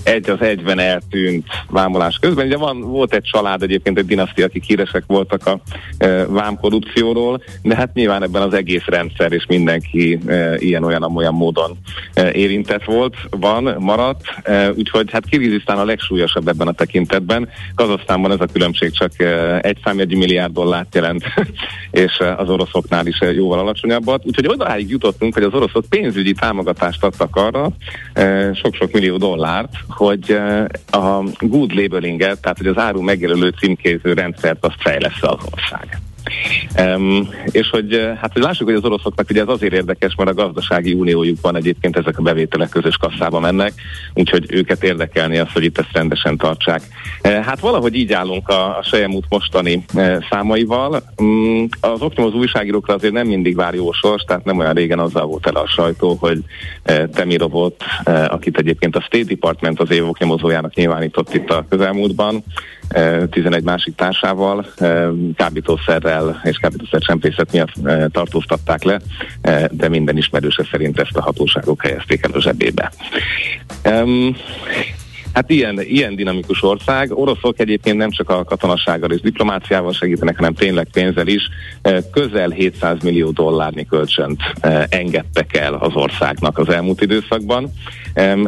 [0.04, 2.46] egy az egyben eltűnt vámolás közben.
[2.46, 5.60] Ugye van, volt egy család egyébként, egy dinasztia, akik híresek voltak a
[5.98, 11.78] e, vámkorrupcióról, de hát nyilván ebben az egész rendszer és mindenki e, ilyen-olyan-olyan módon
[12.14, 17.50] e, érintett volt, van, maradt, e, úgyhogy hát Kirgizisztán a legsúlyosabb ebben a tekintetben.
[17.76, 21.24] Kazasztánban ez a különbség csak e, egy számjegyű milliárd dollárt jelent,
[21.92, 24.26] és e, az oroszoknál is e, jóval alacsonyabbat.
[24.26, 27.70] Úgyhogy odaáig jutottunk, hogy az oroszok pénzügyi támogatást adtak arra,
[28.14, 34.14] e, sok-sok millió dollárt, hogy eh, a good labelinget, tehát hogy az áru megjelölő címkéző
[34.14, 36.00] rendszert azt fejlesz az ország.
[36.80, 40.30] Um, és hogy eh, hát hogy lássuk, hogy az oroszoknak ugye ez azért érdekes, mert
[40.30, 43.74] a gazdasági uniójuk van egyébként ezek a bevételek közös kasszába mennek,
[44.14, 46.82] úgyhogy őket érdekelni az, hogy itt ezt rendesen tartsák.
[47.24, 51.04] Uh, hát valahogy így állunk a, a Sejemút mostani uh, számaival.
[51.18, 55.26] Um, az oknyomozó újságírókra azért nem mindig vár jó sors, tehát nem olyan régen azzal
[55.26, 56.44] volt el a sajtó, hogy
[56.90, 62.44] uh, Temirovot, uh, akit egyébként a State Department az év oknyomozójának nyilvánított itt a közelmúltban,
[63.30, 64.66] 11 másik társával
[65.36, 67.74] kábítószerrel és kábítószer csempészet miatt
[68.12, 69.00] tartóztatták le,
[69.72, 72.92] de minden ismerőse szerint ezt a hatóságok helyezték el a zsebébe.
[75.34, 77.18] Hát ilyen, ilyen dinamikus ország.
[77.18, 81.50] Oroszok egyébként nem csak a katonassággal és diplomáciával segítenek, hanem tényleg pénzzel is.
[82.12, 84.42] Közel 700 millió dollárnyi kölcsönt
[84.90, 87.72] engedtek el az országnak az elmúlt időszakban.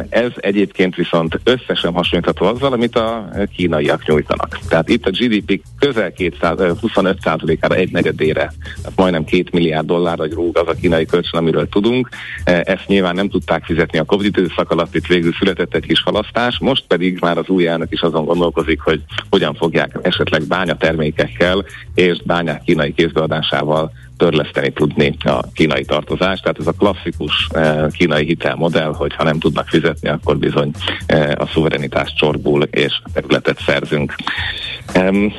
[0.08, 4.58] Ez egyébként viszont összesen hasonlítható azzal, amit a kínaiak nyújtanak.
[4.68, 10.58] Tehát itt a GDP közel 200, 25%-ára, egy negyedére, tehát majdnem 2 milliárd dollárra rúg
[10.58, 12.08] az a kínai kölcsön, amiről tudunk.
[12.44, 16.58] Ezt nyilván nem tudták fizetni a Covid időszak alatt, itt végül született egy kis halasztás
[16.60, 22.22] most pedig már az új elnök is azon gondolkozik, hogy hogyan fogják esetleg bányatermékekkel és
[22.24, 26.42] bányák kínai kézbeadásával törleszteni tudni a kínai tartozást.
[26.42, 30.70] Tehát ez a klasszikus eh, kínai hitelmodell, hogy ha nem tudnak fizetni, akkor bizony
[31.06, 34.14] eh, a szuverenitás csorbul és területet szerzünk.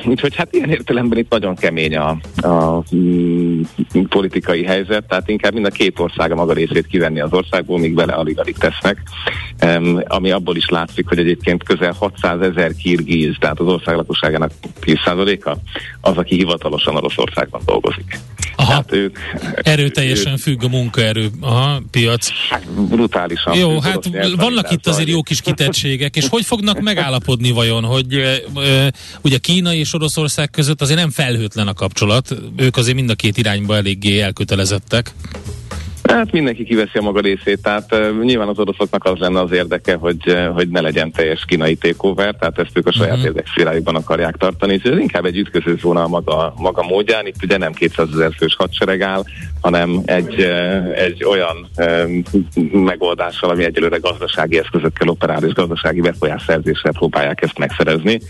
[0.04, 3.62] Úgyhogy hát ilyen értelemben itt nagyon kemény a, a mm,
[4.08, 7.94] politikai helyzet, tehát inkább mind a két ország a maga részét kivenni az országból, míg
[7.94, 9.02] bele alig-alig tesznek,
[10.04, 15.56] ami abból is látszik, hogy egyébként közel 600 ezer kirgíz, tehát az ország lakosságának 10%-a,
[16.00, 18.18] az, aki hivatalosan Oroszországban dolgozik.
[18.56, 18.68] Aha.
[18.68, 19.18] Tehát ők,
[19.54, 22.28] Erőteljesen ők, függ a munkaerő aha, piac.
[22.48, 23.56] Hát, brutálisan.
[23.56, 28.22] Jó, hát vannak itt azért jó kis kitettségek, és hogy fognak megállapodni vajon, hogy
[29.20, 33.36] ugye Kína és Oroszország között azért nem felhőtlen a kapcsolat, ők azért mind a két
[33.36, 35.12] irányba eléggé elkötelezettek.
[36.08, 39.94] Hát mindenki kiveszi a maga részét, tehát uh, nyilván az oroszoknak az lenne az érdeke,
[39.94, 43.26] hogy, uh, hogy ne legyen teljes kínai takeover, tehát ezt ők a saját uh-huh.
[43.26, 47.56] érdekszférájukban akarják tartani, és ez inkább egy ütköző zóna a maga, maga módján, itt ugye
[47.56, 49.22] nem 200 ezer fős hadsereg áll,
[49.60, 52.10] hanem egy, uh, egy olyan uh,
[52.72, 58.20] megoldással, ami egyelőre gazdasági eszközökkel operál, és gazdasági befolyásszerzéssel próbálják ezt megszerezni.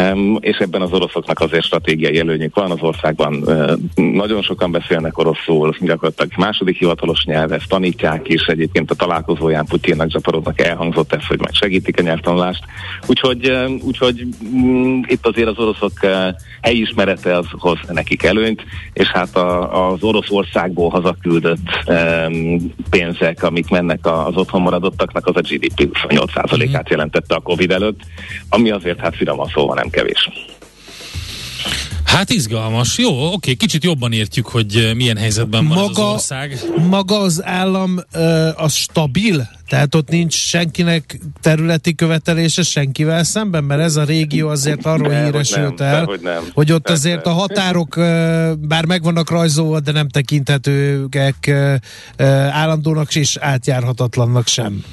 [0.00, 5.18] Um, és ebben az oroszoknak azért stratégiai előnyük van, az országban uh, nagyon sokan beszélnek
[5.18, 11.12] oroszul, gyakorlatilag második hivatalos hivatalos nyelv, ezt tanítják is, egyébként a találkozóján Putyinnak, Zsaparodnak elhangzott
[11.12, 12.64] ez, hogy majd segítik a nyelvtanulást.
[13.06, 15.92] Úgyhogy, úgyhogy mm, itt azért az oroszok
[16.62, 24.06] helyismerete az hoz nekik előnyt, és hát a, az Oroszországból hazaküldött um, pénzek, amik mennek
[24.06, 28.00] az otthon maradottaknak, az a GDP 28%-át jelentette a Covid előtt,
[28.48, 30.30] ami azért hát finoman szóval nem kevés.
[32.14, 32.98] Hát izgalmas.
[32.98, 36.58] Jó, oké, kicsit jobban értjük, hogy eh, milyen helyzetben van maga, az ország.
[36.88, 37.98] Maga az állam
[38.56, 39.48] az stabil?
[39.68, 45.24] Tehát ott nincs senkinek területi követelése senkivel szemben, mert ez a régió azért arról de,
[45.24, 46.42] híresült nem, el, hogy, nem.
[46.52, 47.08] hogy ott Persze.
[47.08, 47.94] azért a határok
[48.58, 51.52] bár meg vannak rajzolva, de nem tekinthetőek
[52.50, 54.84] állandónak és átjárhatatlannak sem.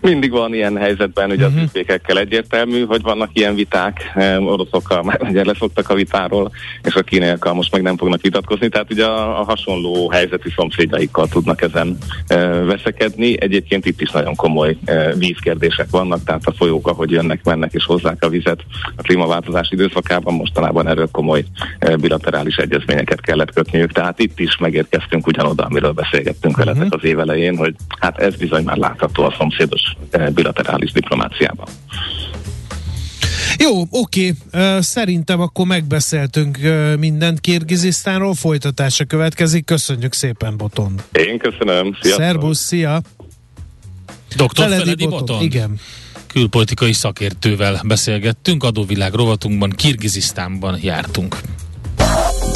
[0.00, 1.60] Mindig van ilyen helyzetben, ugye uh-huh.
[1.60, 6.50] az ügyvékekkel egyértelmű, hogy vannak ilyen viták, oroszokkal már ugye leszoktak a vitáról,
[6.82, 11.28] és a kínaiakkal most meg nem fognak vitatkozni, tehát ugye a, a hasonló helyzetű szomszédjaikkal
[11.28, 13.40] tudnak ezen e, veszekedni.
[13.40, 17.84] Egyébként itt is nagyon komoly e, vízkérdések vannak, tehát a folyók, ahogy jönnek, mennek és
[17.84, 18.64] hozzák a vizet
[18.96, 21.44] a klímaváltozás időszakában, mostanában erről komoly
[21.78, 26.74] e, bilaterális egyezményeket kellett kötniük, tehát itt is megérkeztünk ugyanoda, amiről beszélgettünk uh-huh.
[26.74, 29.89] veletek az évelején, hogy hát ez bizony már látható a szomszédos
[30.34, 31.68] bilaterális diplomáciában.
[33.58, 34.34] Jó, oké.
[34.80, 36.58] Szerintem akkor megbeszéltünk
[36.98, 39.64] mindent Kirgizisztánról, folytatása következik.
[39.64, 41.00] Köszönjük szépen, Boton.
[41.12, 41.96] Én köszönöm.
[42.00, 42.24] Sziasztok.
[42.24, 43.02] Szerbusz, szia.
[44.36, 44.48] Dr.
[44.54, 45.18] Feledi, Feledi Boton.
[45.26, 45.42] Boton.
[45.42, 45.78] Igen.
[46.26, 51.40] Külpolitikai szakértővel beszélgettünk, adóvilág rovatunkban, Kirgizisztánban jártunk.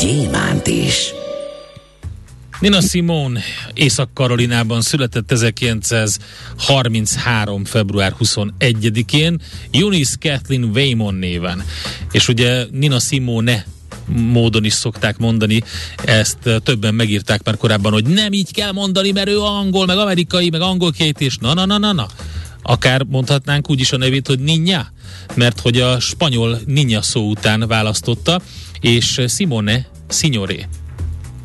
[0.00, 1.12] gyémánt is.
[2.60, 3.40] Nina Simone
[3.74, 7.64] Észak-Karolinában született 1933.
[7.64, 11.64] február 21-én Eunice Kathleen Waymon néven.
[12.10, 13.66] És ugye Nina Simone
[14.06, 15.62] módon is szokták mondani,
[16.04, 20.50] ezt többen megírták már korábban, hogy nem így kell mondani, mert ő angol, meg amerikai,
[20.50, 22.06] meg angol két, és na, na, na, na, na.
[22.62, 24.92] Akár mondhatnánk úgy is a nevét, hogy Ninja,
[25.34, 28.42] mert hogy a spanyol Ninja szó után választotta,
[28.80, 30.66] és Simone Signoré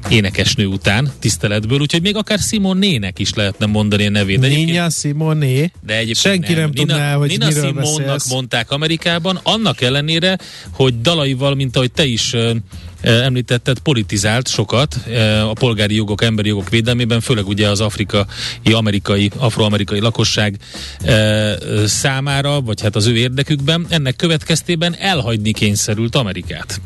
[0.10, 4.40] énekesnő után, tiszteletből, úgyhogy még akár Simonének is lehetne mondani a nevét.
[4.40, 5.72] De Nina Simoné.
[5.86, 10.38] De egyébként Senki nem, nem tudná, hogy Nina miről Simonnak mondták Amerikában, annak ellenére,
[10.72, 12.36] hogy dalaival, mint ahogy te is
[13.02, 15.00] említetted, politizált sokat
[15.50, 18.24] a polgári jogok, emberi jogok védelmében, főleg ugye az afrikai,
[18.64, 20.58] amerikai, afroamerikai lakosság
[21.86, 23.86] számára, vagy hát az ő érdekükben.
[23.90, 26.82] Ennek következtében elhagyni kényszerült Amerikát.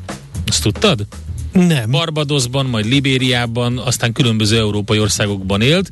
[0.57, 1.05] Ezt tudtad?
[1.51, 1.91] Nem.
[1.91, 5.91] Barbadosban, majd Libériában, aztán különböző európai országokban élt.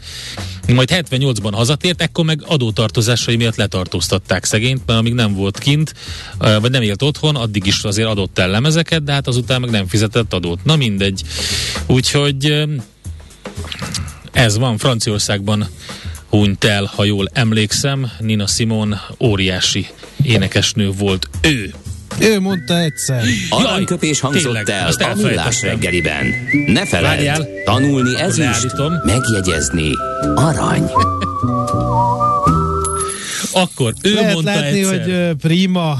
[0.73, 5.93] Majd 78-ban hazatért, ekkor meg adótartozásai miatt letartóztatták szegényt, mert amíg nem volt kint,
[6.38, 9.88] vagy nem élt otthon, addig is azért adott el lemezeket, de hát azután meg nem
[9.88, 10.63] fizetett adót.
[10.63, 11.21] Na mindegy.
[11.86, 12.65] Úgyhogy
[14.32, 15.67] ez van Franciaországban
[16.30, 18.12] hunyt el, ha jól emlékszem.
[18.19, 19.88] Nina Simon óriási
[20.23, 21.73] énekesnő volt ő.
[22.19, 23.23] Ő mondta egyszer.
[23.49, 26.25] Aranyköpés hangzott tényleg, el a millás reggeliben.
[26.67, 27.47] Ne feledd, Várjál.
[27.65, 28.73] tanulni ezüst,
[29.06, 29.89] megjegyezni
[30.36, 30.84] arany.
[33.54, 35.01] Akkor ő Lehet mondta látni, egyszer.
[35.04, 35.99] hogy prima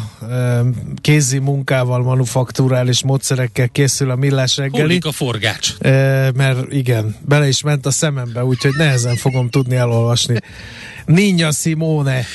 [1.02, 4.82] kézi munkával, manufakturális módszerekkel készül a millás reggeli.
[4.82, 5.74] Hullik a forgács.
[6.36, 10.36] Mert igen, bele is ment a szemembe, úgyhogy nehezen fogom tudni elolvasni.
[11.06, 12.26] Ninja Simone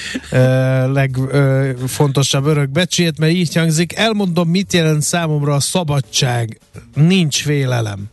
[0.93, 6.61] legfontosabb örökbecsét, mert így hangzik, elmondom, mit jelent számomra a szabadság.
[6.95, 8.05] Nincs félelem.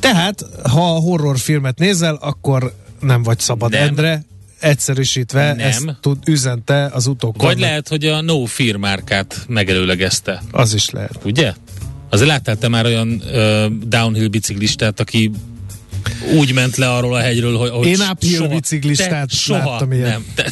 [0.00, 3.82] Tehát, ha a horrorfilmet nézel, akkor nem vagy szabad, Nem.
[3.82, 4.24] Endre.
[4.60, 5.66] Egyszerűsítve, Nem.
[5.66, 7.44] ezt tud, üzente az utókor.
[7.44, 10.42] Vagy lehet, hogy a No Fear márkát megelőlegezte.
[10.50, 11.18] Az is lehet.
[11.24, 11.52] Ugye?
[12.10, 15.30] Azért láttál te már olyan ö, downhill biciklistát, aki
[16.36, 19.92] úgy ment le arról a hegyről, hogy, hogy Én uphill soha- biciklistát te soha láttam
[19.92, 20.08] ilyet.
[20.08, 20.24] nem.
[20.34, 20.50] Te,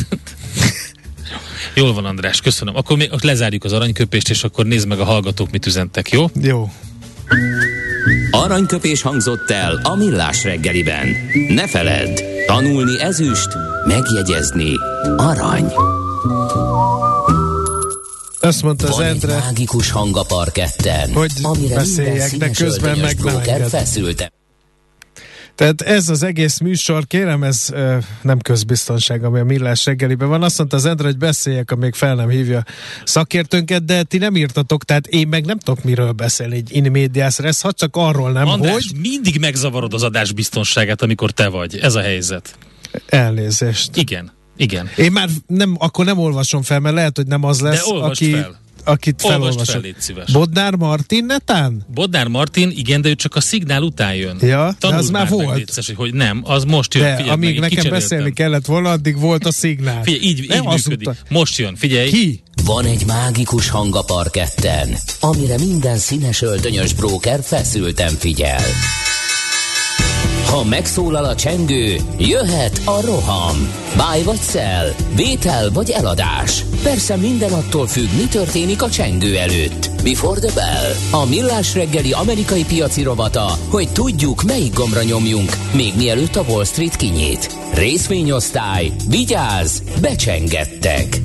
[1.75, 2.77] Jól van, András, köszönöm.
[2.77, 6.31] Akkor még lezárjuk az aranyköpést, és akkor nézd meg a hallgatók, mit üzentek, jó?
[6.41, 6.71] Jó.
[8.31, 11.09] Aranyköpés hangzott el a millás reggeliben.
[11.49, 13.49] Ne feledd, tanulni ezüst,
[13.87, 14.73] megjegyezni
[15.17, 15.73] arany.
[18.41, 23.69] Azt mondta az Endre, mágikus hang a parketten, Hogy amire beszéljek, de közben meg nem
[23.69, 24.33] feszülte.
[25.55, 30.43] Tehát ez az egész műsor, kérem, ez ö, nem közbiztonság, ami a millás reggeliben van.
[30.43, 32.65] Azt mondta az Endre, hogy beszéljek, amíg fel nem hívja
[33.05, 37.39] szakértőnket, de ti nem írtatok, tehát én meg nem tudok miről beszélni egy in medias
[37.39, 41.79] res, ha csak arról nem, András, hogy mindig megzavarod az adás biztonságát, amikor te vagy.
[41.79, 42.57] Ez a helyzet.
[43.07, 43.97] elnézést.
[43.97, 44.91] Igen, igen.
[44.97, 48.33] Én már nem, akkor nem olvasom fel, mert lehet, hogy nem az lesz, olvasd aki,
[48.33, 48.63] fel.
[48.85, 49.65] Akit felolvasok.
[49.65, 50.33] fel, légy szíves.
[50.33, 51.87] Bodnár Martin netán?
[51.95, 54.37] Bodnár Martin, igen, de ő csak a szignál után jön.
[54.41, 55.57] Ja, de Tanuld az már volt.
[55.57, 57.05] létszes, hogy, hogy nem, az most jön.
[57.05, 60.03] De figyeld amíg meg, nekem beszélni kellett volna, addig volt a szignál.
[60.03, 61.09] Figyelj, így, Nem így működik.
[61.09, 61.21] azóta.
[61.29, 62.11] Most jön, figyelj.
[62.11, 62.43] Ki?
[62.65, 68.63] Van egy mágikus hang a parketten, amire minden színes öltönyös bróker feszülten figyel.
[70.55, 73.57] Ha megszólal a csengő, jöhet a roham.
[73.97, 76.65] Báj vagy szel, vétel vagy eladás.
[76.83, 79.91] Persze minden attól függ, mi történik a csengő előtt.
[80.03, 81.21] Before the bell.
[81.21, 86.65] A millás reggeli amerikai piaci rovata, hogy tudjuk, melyik gombra nyomjunk, még mielőtt a Wall
[86.65, 87.57] Street kinyit.
[87.73, 91.21] Részvényosztály, vigyáz, becsengettek.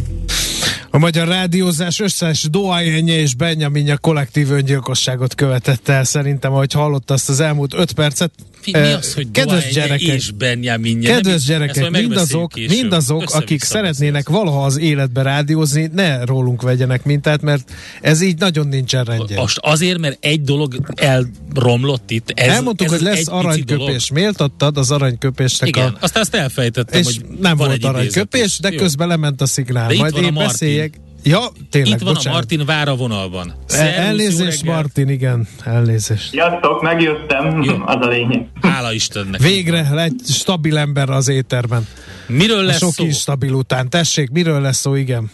[0.92, 7.30] A magyar rádiózás összes doajenje és Benjaminja kollektív öngyilkosságot követett el, szerintem, ahogy hallott azt
[7.30, 8.32] az elmúlt öt percet.
[8.72, 11.14] Fi, mi az, hogy kedves Dohánye gyerekek, és Benjaminje?
[11.14, 17.72] kedves gyerekek, mindazok, mindazok akik szeretnének valaha az életbe rádiózni, ne rólunk vegyenek mintát, mert
[18.02, 19.40] ez így nagyon nincsen rendjén.
[19.40, 22.32] Most azért, mert egy dolog elromlott itt.
[22.36, 24.12] Ez, Elmondtuk, ez hogy lesz aranyköpés.
[24.12, 25.98] Méltattad az aranyköpésnek Igen, a...
[26.00, 29.94] aztán azt elfejtettem, És hogy nem volt aranyköpés, de közben lement a szignál.
[29.94, 31.00] Majd én beszéljek.
[31.30, 31.40] Ja,
[31.70, 32.26] tényleg, Itt van bocsánat.
[32.34, 33.48] a Martin vár a vonalban.
[33.48, 34.64] E- Szervusz, Elnézést.
[34.66, 36.30] Martin, igen, elnézést.
[36.30, 37.74] Sziasztok, megjöttem, Jó.
[37.86, 38.46] az a lényeg.
[38.62, 39.42] Hála Istennek.
[39.42, 41.88] Végre egy stabil ember az éterben.
[42.28, 43.04] Miről A lesz sok szó?
[43.04, 43.90] instabil után.
[43.90, 45.32] Tessék, miről lesz szó, igen?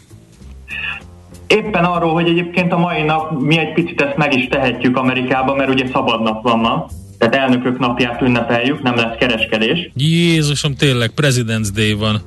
[1.47, 5.55] Éppen arról, hogy egyébként a mai nap mi egy picit ezt meg is tehetjük Amerikában,
[5.57, 9.91] mert ugye szabad nap van ma, tehát elnökök napját ünnepeljük, nem lesz kereskedés.
[9.95, 12.21] Jézusom, tényleg, President's Day van.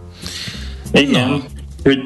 [0.92, 1.36] Igen, Na.
[1.82, 1.98] hogy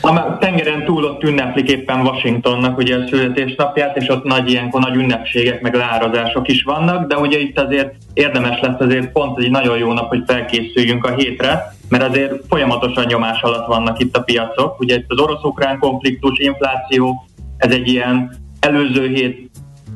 [0.00, 4.94] a tengeren túl ott ünneplik éppen Washingtonnak ugye a születésnapját, és ott nagy ilyenkor nagy
[4.94, 9.78] ünnepségek, meg leárazások is vannak, de ugye itt azért érdemes lesz azért pont egy nagyon
[9.78, 14.80] jó nap, hogy felkészüljünk a hétre, mert azért folyamatosan nyomás alatt vannak itt a piacok.
[14.80, 17.24] Ugye itt az orosz-ukrán konfliktus, infláció,
[17.56, 19.50] ez egy ilyen előző hét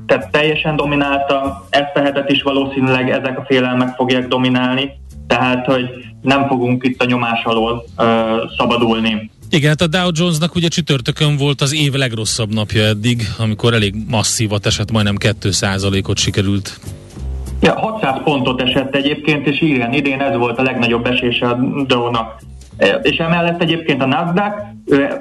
[0.07, 4.91] tehát teljesen dominálta, ezt a hetet is valószínűleg ezek a félelmek fogják dominálni,
[5.27, 5.91] tehát hogy
[6.23, 9.31] nem fogunk itt a nyomás alól ö, szabadulni.
[9.55, 13.95] Igen, hát a Dow Jonesnak ugye csütörtökön volt az év legrosszabb napja eddig, amikor elég
[14.09, 16.81] masszívat esett, majdnem 2%-ot sikerült.
[17.61, 22.43] Ja, 600 pontot esett egyébként, és igen, idén ez volt a legnagyobb esése a Dow-nak.
[22.77, 24.55] E, És emellett egyébként a Nasdaq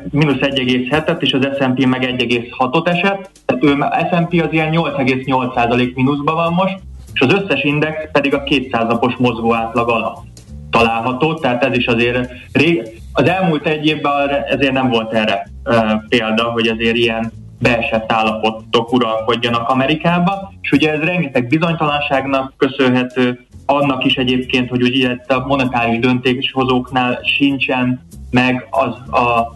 [0.09, 3.31] mínusz 1,7-et, és az S&P meg 1,6-ot esett.
[3.45, 3.77] Tehát ő
[4.09, 6.77] S&P az ilyen 8,8% mínuszban van most,
[7.13, 10.29] és az összes index pedig a 200 napos mozgó átlag alatt
[10.69, 15.47] található, tehát ez is azért rég, az elmúlt egy évben ezért nem volt erre
[16.07, 24.05] példa, hogy azért ilyen beesett állapotok uralkodjanak Amerikába, és ugye ez rengeteg bizonytalanságnak köszönhető, annak
[24.05, 28.01] is egyébként, hogy ugye a monetáris döntéshozóknál sincsen
[28.31, 29.55] meg az a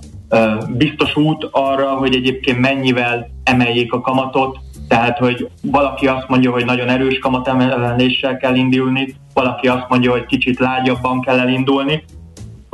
[0.69, 6.65] biztos út arra, hogy egyébként mennyivel emeljék a kamatot, tehát hogy valaki azt mondja, hogy
[6.65, 12.03] nagyon erős kamatemeléssel kell indulni, valaki azt mondja, hogy kicsit lágyabban kell elindulni.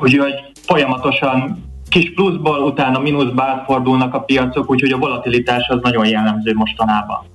[0.02, 6.54] Úgyhogy folyamatosan kis pluszból, utána mínuszba átfordulnak a piacok, úgyhogy a volatilitás az nagyon jellemző
[6.54, 7.26] mostanában.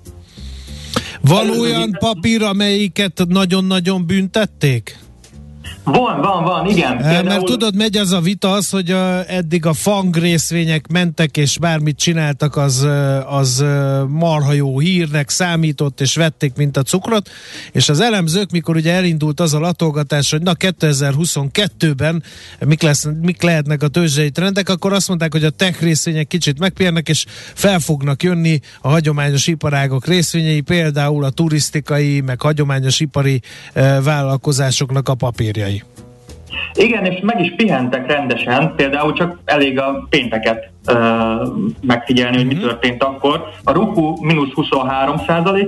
[1.20, 4.98] Van olyan papír, amelyiket nagyon-nagyon büntették?
[5.87, 6.97] Van, van, van, igen.
[6.97, 7.22] Például...
[7.22, 11.59] Mert tudod, megy az a vita az, hogy a, eddig a fang részvények mentek, és
[11.59, 12.87] bármit csináltak, az,
[13.26, 13.64] az
[14.09, 17.30] marha jó hírnek számított, és vették, mint a cukrot,
[17.72, 22.22] és az elemzők, mikor ugye elindult az a latolgatás, hogy na 2022-ben
[22.66, 26.59] mik, lesz, mik lehetnek a tőzsdei trendek, akkor azt mondták, hogy a tech részvények kicsit
[26.59, 27.24] megpérnek, és
[27.55, 33.41] fel fognak jönni a hagyományos iparágok részvényei, például a turisztikai, meg hagyományos ipari
[34.03, 35.76] vállalkozásoknak a papírjai.
[36.74, 40.96] Igen, és meg is pihentek rendesen, például csak elég a pénteket uh,
[41.82, 42.62] megfigyelni, hogy mi mhm.
[42.62, 43.44] történt akkor.
[43.64, 45.16] A Roku mínusz 23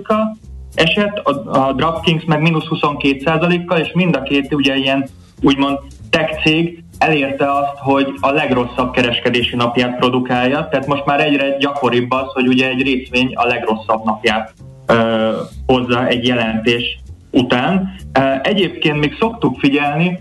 [0.03, 0.37] kal
[0.75, 5.09] esett, a, a DraftKings meg mínusz 22 kal és mind a két ugye ilyen
[5.43, 5.79] úgymond
[6.11, 12.11] tech cég elérte azt, hogy a legrosszabb kereskedési napját produkálja, tehát most már egyre gyakoribb
[12.11, 14.55] az, hogy ugye egy részvény a legrosszabb napját
[14.89, 14.97] uh,
[15.67, 16.99] hozza egy jelentés
[17.31, 17.95] után.
[18.43, 20.21] Egyébként még szoktuk figyelni,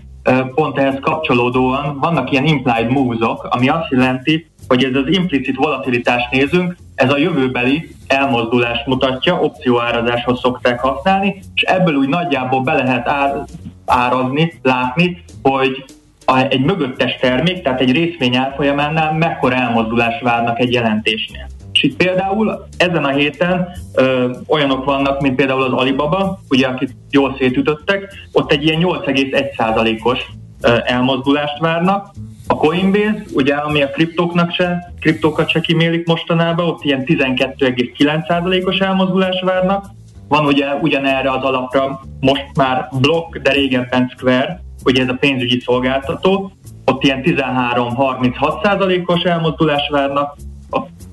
[0.54, 6.30] pont ehhez kapcsolódóan vannak ilyen implied moves-ok, ami azt jelenti, hogy ez az implicit volatilitást
[6.30, 13.08] nézünk, ez a jövőbeli elmozdulást mutatja, opcióárazáshoz szokták használni, és ebből úgy nagyjából be lehet
[13.08, 13.44] ár,
[13.86, 15.84] árazni, látni, hogy
[16.24, 21.46] a, egy mögöttes termék, tehát egy részvény árfolyamánál mekkora elmozdulás várnak egy jelentésnél.
[21.78, 26.96] És itt például ezen a héten ö, olyanok vannak, mint például az Alibaba, ugye akit
[27.10, 30.18] jól szétütöttek, ott egy ilyen 8,1%-os
[30.60, 32.10] ö, elmozdulást várnak.
[32.46, 39.40] A Coinbase, ugye, ami a kriptóknak se, kriptókat se kimélik mostanában, ott ilyen 12,9%-os elmozdulást
[39.40, 39.86] várnak.
[40.28, 45.60] Van ugye ugyanerre az alapra most már Block, de régebben Square, ugye ez a pénzügyi
[45.60, 46.52] szolgáltató,
[46.84, 50.36] ott ilyen 13-36%-os elmozdulást várnak,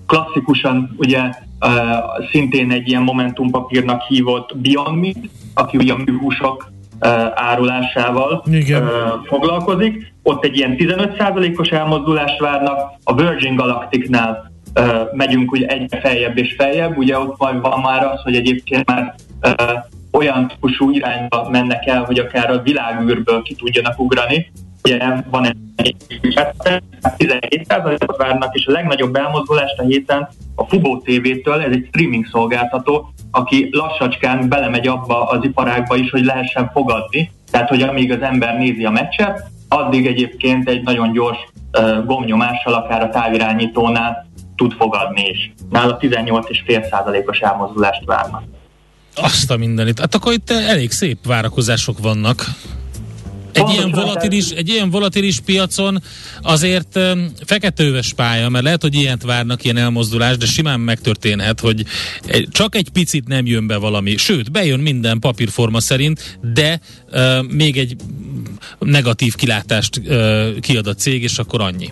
[0.08, 1.72] klasszikusan ugye uh,
[2.32, 5.18] szintén egy ilyen Momentum papírnak hívott Beyond Meat,
[5.53, 8.84] aki ugye a műhúsok uh, árulásával Igen.
[8.84, 8.89] Uh,
[9.26, 10.14] foglalkozik.
[10.24, 16.56] Ott egy ilyen 15%-os elmozdulást várnak, a Virgin Galacticnál uh, megyünk ugye egyre feljebb és
[16.58, 19.53] feljebb, ugye ott van már az, hogy egyébként már uh,
[20.12, 24.51] olyan típusú irányba mennek el, hogy akár a világűrből ki tudjanak ugrani,
[24.86, 31.72] ugye van egy 17%-ot várnak, és a legnagyobb elmozdulást a héten a Fubo TV-től, ez
[31.72, 37.82] egy streaming szolgáltató, aki lassacskán belemegy abba az iparágba is, hogy lehessen fogadni, tehát hogy
[37.82, 41.38] amíg az ember nézi a meccset, addig egyébként egy nagyon gyors
[41.78, 45.54] uh, gomnyomással, akár a távirányítónál tud fogadni is.
[45.70, 48.44] Nála 18,5%-os elmozdulást várnak.
[49.16, 50.00] Azt a mindenit.
[50.00, 52.46] Hát akkor itt elég szép várakozások vannak.
[53.56, 56.03] Egy ilyen, volatilis, egy ilyen volatilis piacon
[56.41, 56.99] azért
[57.45, 61.86] feketőves pálya, mert lehet, hogy ilyet várnak, ilyen elmozdulás, de simán megtörténhet, hogy
[62.49, 64.18] csak egy picit nem jön be valami.
[64.18, 66.80] Sőt, bejön minden papírforma szerint, de
[67.12, 67.95] uh, még egy
[68.80, 71.89] negatív kilátást uh, kiad a cég, és akkor annyi.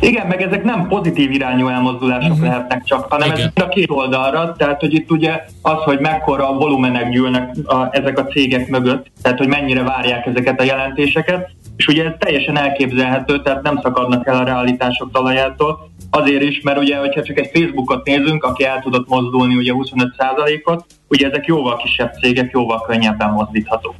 [0.00, 2.46] Igen, meg ezek nem pozitív irányú elmozdulások uh-huh.
[2.46, 3.52] lehetnek csak, hanem Igen.
[3.54, 8.18] ez a két oldalra, tehát hogy itt ugye az, hogy mekkora volumenek gyűlnek a, ezek
[8.18, 13.42] a cégek mögött, tehát hogy mennyire várják ezeket a jelentéseket, és ugye ez teljesen elképzelhető,
[13.42, 18.06] tehát nem szakadnak el a realitások talajától, azért is, mert ugye, hogyha csak egy Facebookot
[18.06, 23.94] nézünk, aki el tudott mozdulni ugye 25%-ot, ugye ezek jóval kisebb cégek, jóval könnyebben mozdíthatók.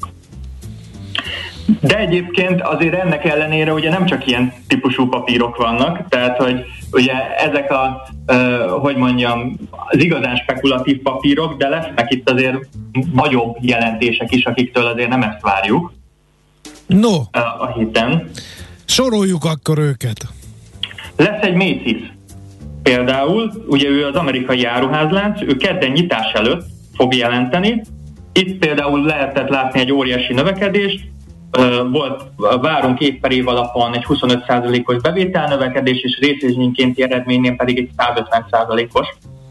[1.81, 7.13] De egyébként azért ennek ellenére ugye nem csak ilyen típusú papírok vannak, tehát hogy ugye
[7.37, 8.09] ezek a,
[8.81, 12.57] hogy mondjam, az igazán spekulatív papírok, de lesznek itt azért
[13.13, 15.93] nagyobb jelentések is, akiktől azért nem ezt várjuk.
[16.87, 17.15] No.
[17.59, 18.31] A héten.
[18.85, 20.27] Soroljuk akkor őket.
[21.17, 22.03] Lesz egy Macy's.
[22.83, 27.83] Például, ugye ő az amerikai áruházlánc, ő kedden nyitás előtt fog jelenteni.
[28.33, 31.05] Itt például lehetett látni egy óriási növekedést,
[31.91, 32.23] volt,
[32.61, 39.09] várunk év per év alapon egy 25%-os bevételnövekedés, és részvénykénti eredménynél pedig egy 150%-os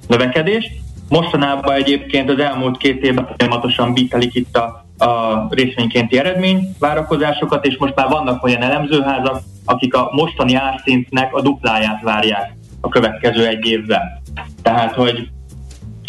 [0.08, 0.72] növekedés.
[1.10, 7.78] Mostanában egyébként az elmúlt két évben folyamatosan bítelik itt a, a részvénykénti eredmény várakozásokat, és
[7.78, 13.66] most már vannak olyan elemzőházak, akik a mostani árszintnek a dupláját várják a következő egy
[13.66, 14.02] évben.
[14.62, 15.30] Tehát, hogy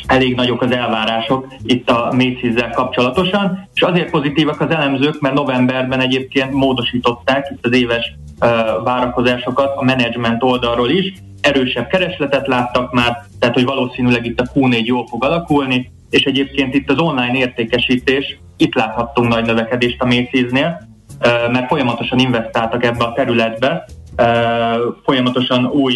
[0.06, 6.00] elég nagyok az elvárások itt a macy's kapcsolatosan, és azért pozitívak az elemzők, mert novemberben
[6.00, 8.48] egyébként módosították itt az éves uh,
[8.84, 14.84] várakozásokat a menedzsment oldalról is, erősebb keresletet láttak már, tehát hogy valószínűleg itt a Q4
[14.84, 20.80] jól fog alakulni, és egyébként itt az online értékesítés itt láthattunk nagy növekedést a Macy's-nél,
[21.52, 23.84] mert folyamatosan investáltak ebbe a területbe,
[25.04, 25.94] folyamatosan új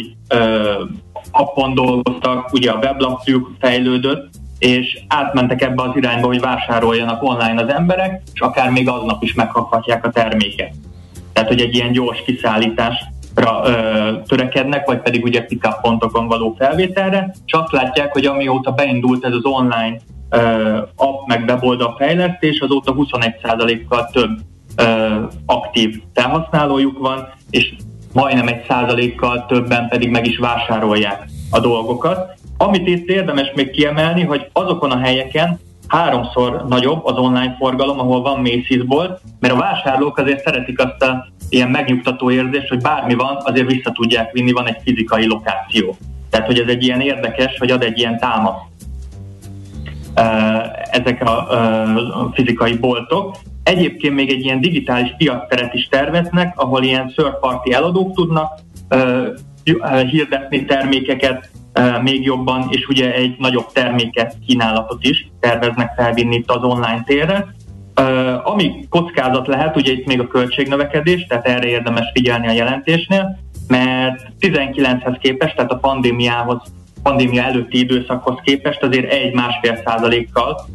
[1.31, 4.29] appon dolgoztak, ugye a weblapjuk fejlődött,
[4.59, 9.35] és átmentek ebbe az irányba, hogy vásároljanak online az emberek, és akár még aznap is
[9.35, 10.75] megkaphatják a terméket.
[11.33, 17.35] Tehát, hogy egy ilyen gyors kiszállításra ö, törekednek, vagy pedig ugye pick pontokon való felvételre,
[17.47, 19.97] és azt látják, hogy amióta beindult ez az online
[20.31, 20.39] ö,
[20.97, 24.39] app meg weboldal fejlesztés, azóta 21%-kal több
[24.77, 25.17] ö,
[25.47, 27.75] aktív felhasználójuk van, és
[28.13, 32.39] majdnem egy százalékkal többen pedig meg is vásárolják a dolgokat.
[32.57, 35.59] Amit itt érdemes még kiemelni, hogy azokon a helyeken
[35.89, 41.03] háromszor nagyobb az online forgalom, ahol van Macy's bolt, mert a vásárlók azért szeretik azt
[41.03, 45.97] a ilyen megnyugtató érzést, hogy bármi van, azért vissza tudják vinni, van egy fizikai lokáció.
[46.31, 48.69] Tehát, hogy ez egy ilyen érdekes, hogy ad egy ilyen támaszt
[50.91, 53.37] ezek a fizikai boltok.
[53.63, 57.35] Egyébként még egy ilyen digitális piacteret is terveznek, ahol ilyen third
[57.71, 58.61] eladók tudnak
[60.11, 61.51] hirdetni termékeket
[62.03, 67.55] még jobban, és ugye egy nagyobb terméket kínálatot is terveznek felvinni itt az online térre.
[68.45, 73.39] Ami kockázat lehet, ugye itt még a költségnövekedés, tehát erre érdemes figyelni a jelentésnél,
[73.69, 76.63] mert 19-hez képest, tehát a pandémiához,
[77.03, 80.67] pandémia előtti időszakhoz képest azért egy-másfél százalékkal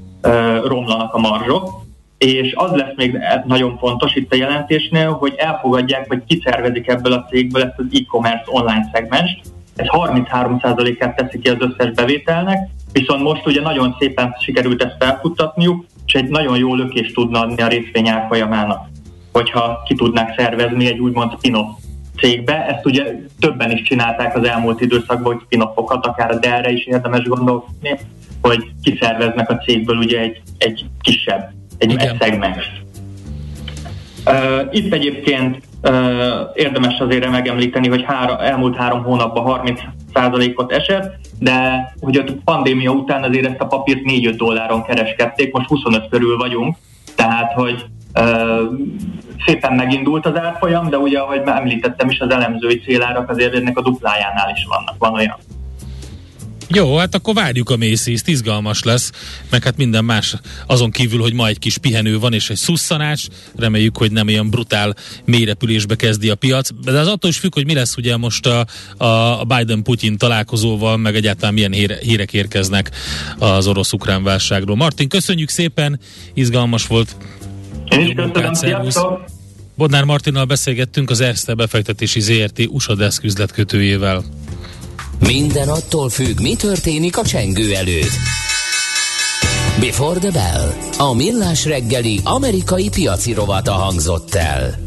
[0.64, 1.84] romlanak a marzsok,
[2.18, 7.26] és az lesz még nagyon fontos itt a jelentésnél, hogy elfogadják, vagy kiszervezik ebből a
[7.30, 9.40] cégből ezt az e-commerce online szegmens.
[9.76, 15.86] Ez 33%-át teszi ki az összes bevételnek, viszont most ugye nagyon szépen sikerült ezt felfuttatniuk,
[16.06, 18.88] és egy nagyon jó lökést tudna adni a részvény árfolyamának,
[19.32, 21.58] hogyha ki tudnák szervezni egy úgymond spin
[22.18, 22.66] cégbe.
[22.66, 23.04] Ezt ugye
[23.40, 28.00] többen is csinálták az elmúlt időszakban, hogy spin akár a Dell-re is érdemes gondolni,
[28.42, 32.72] hogy kiszerveznek a cégből ugye egy, egy kisebb egy, egy szegmens.
[34.26, 35.92] Uh, itt egyébként uh,
[36.54, 39.62] érdemes azért megemlíteni, hogy hára, elmúlt három hónapban
[40.14, 45.68] 30%-ot esett, de hogy a pandémia után azért ezt a papírt 4-5 dolláron kereskedték, most
[45.68, 46.76] 25 körül vagyunk,
[47.16, 47.86] tehát hogy
[48.20, 48.62] uh,
[49.46, 53.82] szépen megindult az árfolyam, de ugye, ahogy említettem is, az elemzői célárak azért ennek a
[53.82, 55.38] duplájánál is vannak, van olyan.
[56.68, 59.12] Jó, hát akkor várjuk a macy's izgalmas lesz,
[59.50, 60.36] meg hát minden más
[60.66, 64.50] azon kívül, hogy ma egy kis pihenő van és egy szusszanás, reméljük, hogy nem ilyen
[64.50, 64.96] brutál
[65.26, 68.66] mélyrepülésbe kezdi a piac, de az attól is függ, hogy mi lesz ugye most a,
[69.06, 72.92] a Biden-Putin találkozóval, meg egyáltalán milyen híre, hírek érkeznek
[73.38, 74.76] az orosz-ukrán válságról.
[74.76, 76.00] Martin, köszönjük szépen,
[76.34, 77.16] izgalmas volt.
[77.90, 79.24] Én is köszönöm,
[79.78, 84.24] Bodnár Martinnal beszélgettünk az Erste befektetési ZRT USA Desk üzletkötőjével.
[85.26, 88.12] Minden attól függ, mi történik a csengő előtt.
[89.80, 90.74] Before the Bell.
[90.98, 94.80] A millás reggeli amerikai piaci rovata hangzott el.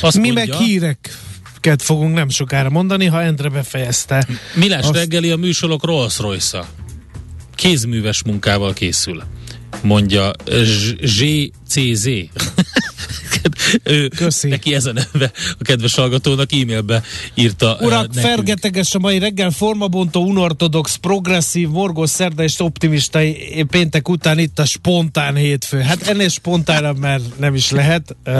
[0.00, 4.26] Azt mi mondja, meg híreket fogunk nem sokára mondani, ha Endre befejezte.
[4.54, 4.94] Millás Azt...
[4.94, 6.64] reggeli a műsorok Rolls royce
[7.54, 9.22] Kézműves munkával készül
[9.82, 10.30] mondja
[11.02, 12.08] ZCZ.
[13.82, 14.48] Ő, Köszi.
[14.48, 17.02] Neki ez a neve a kedves hallgatónak e-mailbe
[17.34, 17.76] írta.
[17.80, 23.20] Urak, uh, fergeteges a mai reggel, formabontó, unortodox, progresszív, morgos, szerda és optimista
[23.70, 25.80] péntek után itt a spontán hétfő.
[25.80, 28.16] Hát ennél spontánabb mert nem is lehet.
[28.26, 28.34] Uh,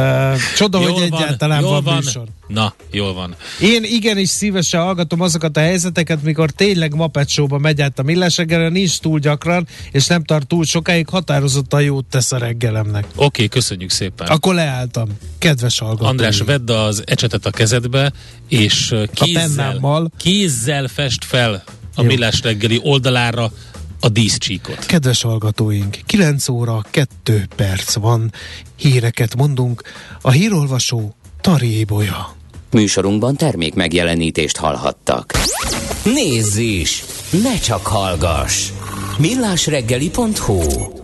[0.57, 2.25] csoda, jól hogy van, egyáltalán van, van műsor.
[2.47, 3.35] Na, jól van.
[3.61, 8.37] Én igenis szívesen hallgatom azokat a helyzeteket, mikor tényleg Mapet Show-ba megy át a millás
[8.37, 13.05] reggelre, nincs túl gyakran, és nem tart túl sokáig, határozottan jót tesz a reggelemnek.
[13.15, 14.27] Oké, okay, köszönjük szépen.
[14.27, 14.55] Akkor
[14.95, 15.17] leálltam.
[15.39, 16.07] Kedves hallgató.
[16.07, 18.13] András, vedd az ecsetet a kezedbe,
[18.49, 21.63] és kézzel, kézzel fest fel
[21.95, 22.05] a Jó.
[22.05, 23.53] millás reggeli oldalára
[24.01, 24.87] a díszcsíkot.
[24.87, 28.33] Kedves hallgatóink, 9 óra 2 perc van,
[28.77, 29.83] híreket mondunk,
[30.21, 32.35] a hírolvasó Tari Ébolya.
[32.71, 35.33] Műsorunkban termék megjelenítést hallhattak.
[36.05, 37.05] Nézz is!
[37.43, 38.71] Ne csak hallgass!
[39.19, 41.01] millásreggeli.hu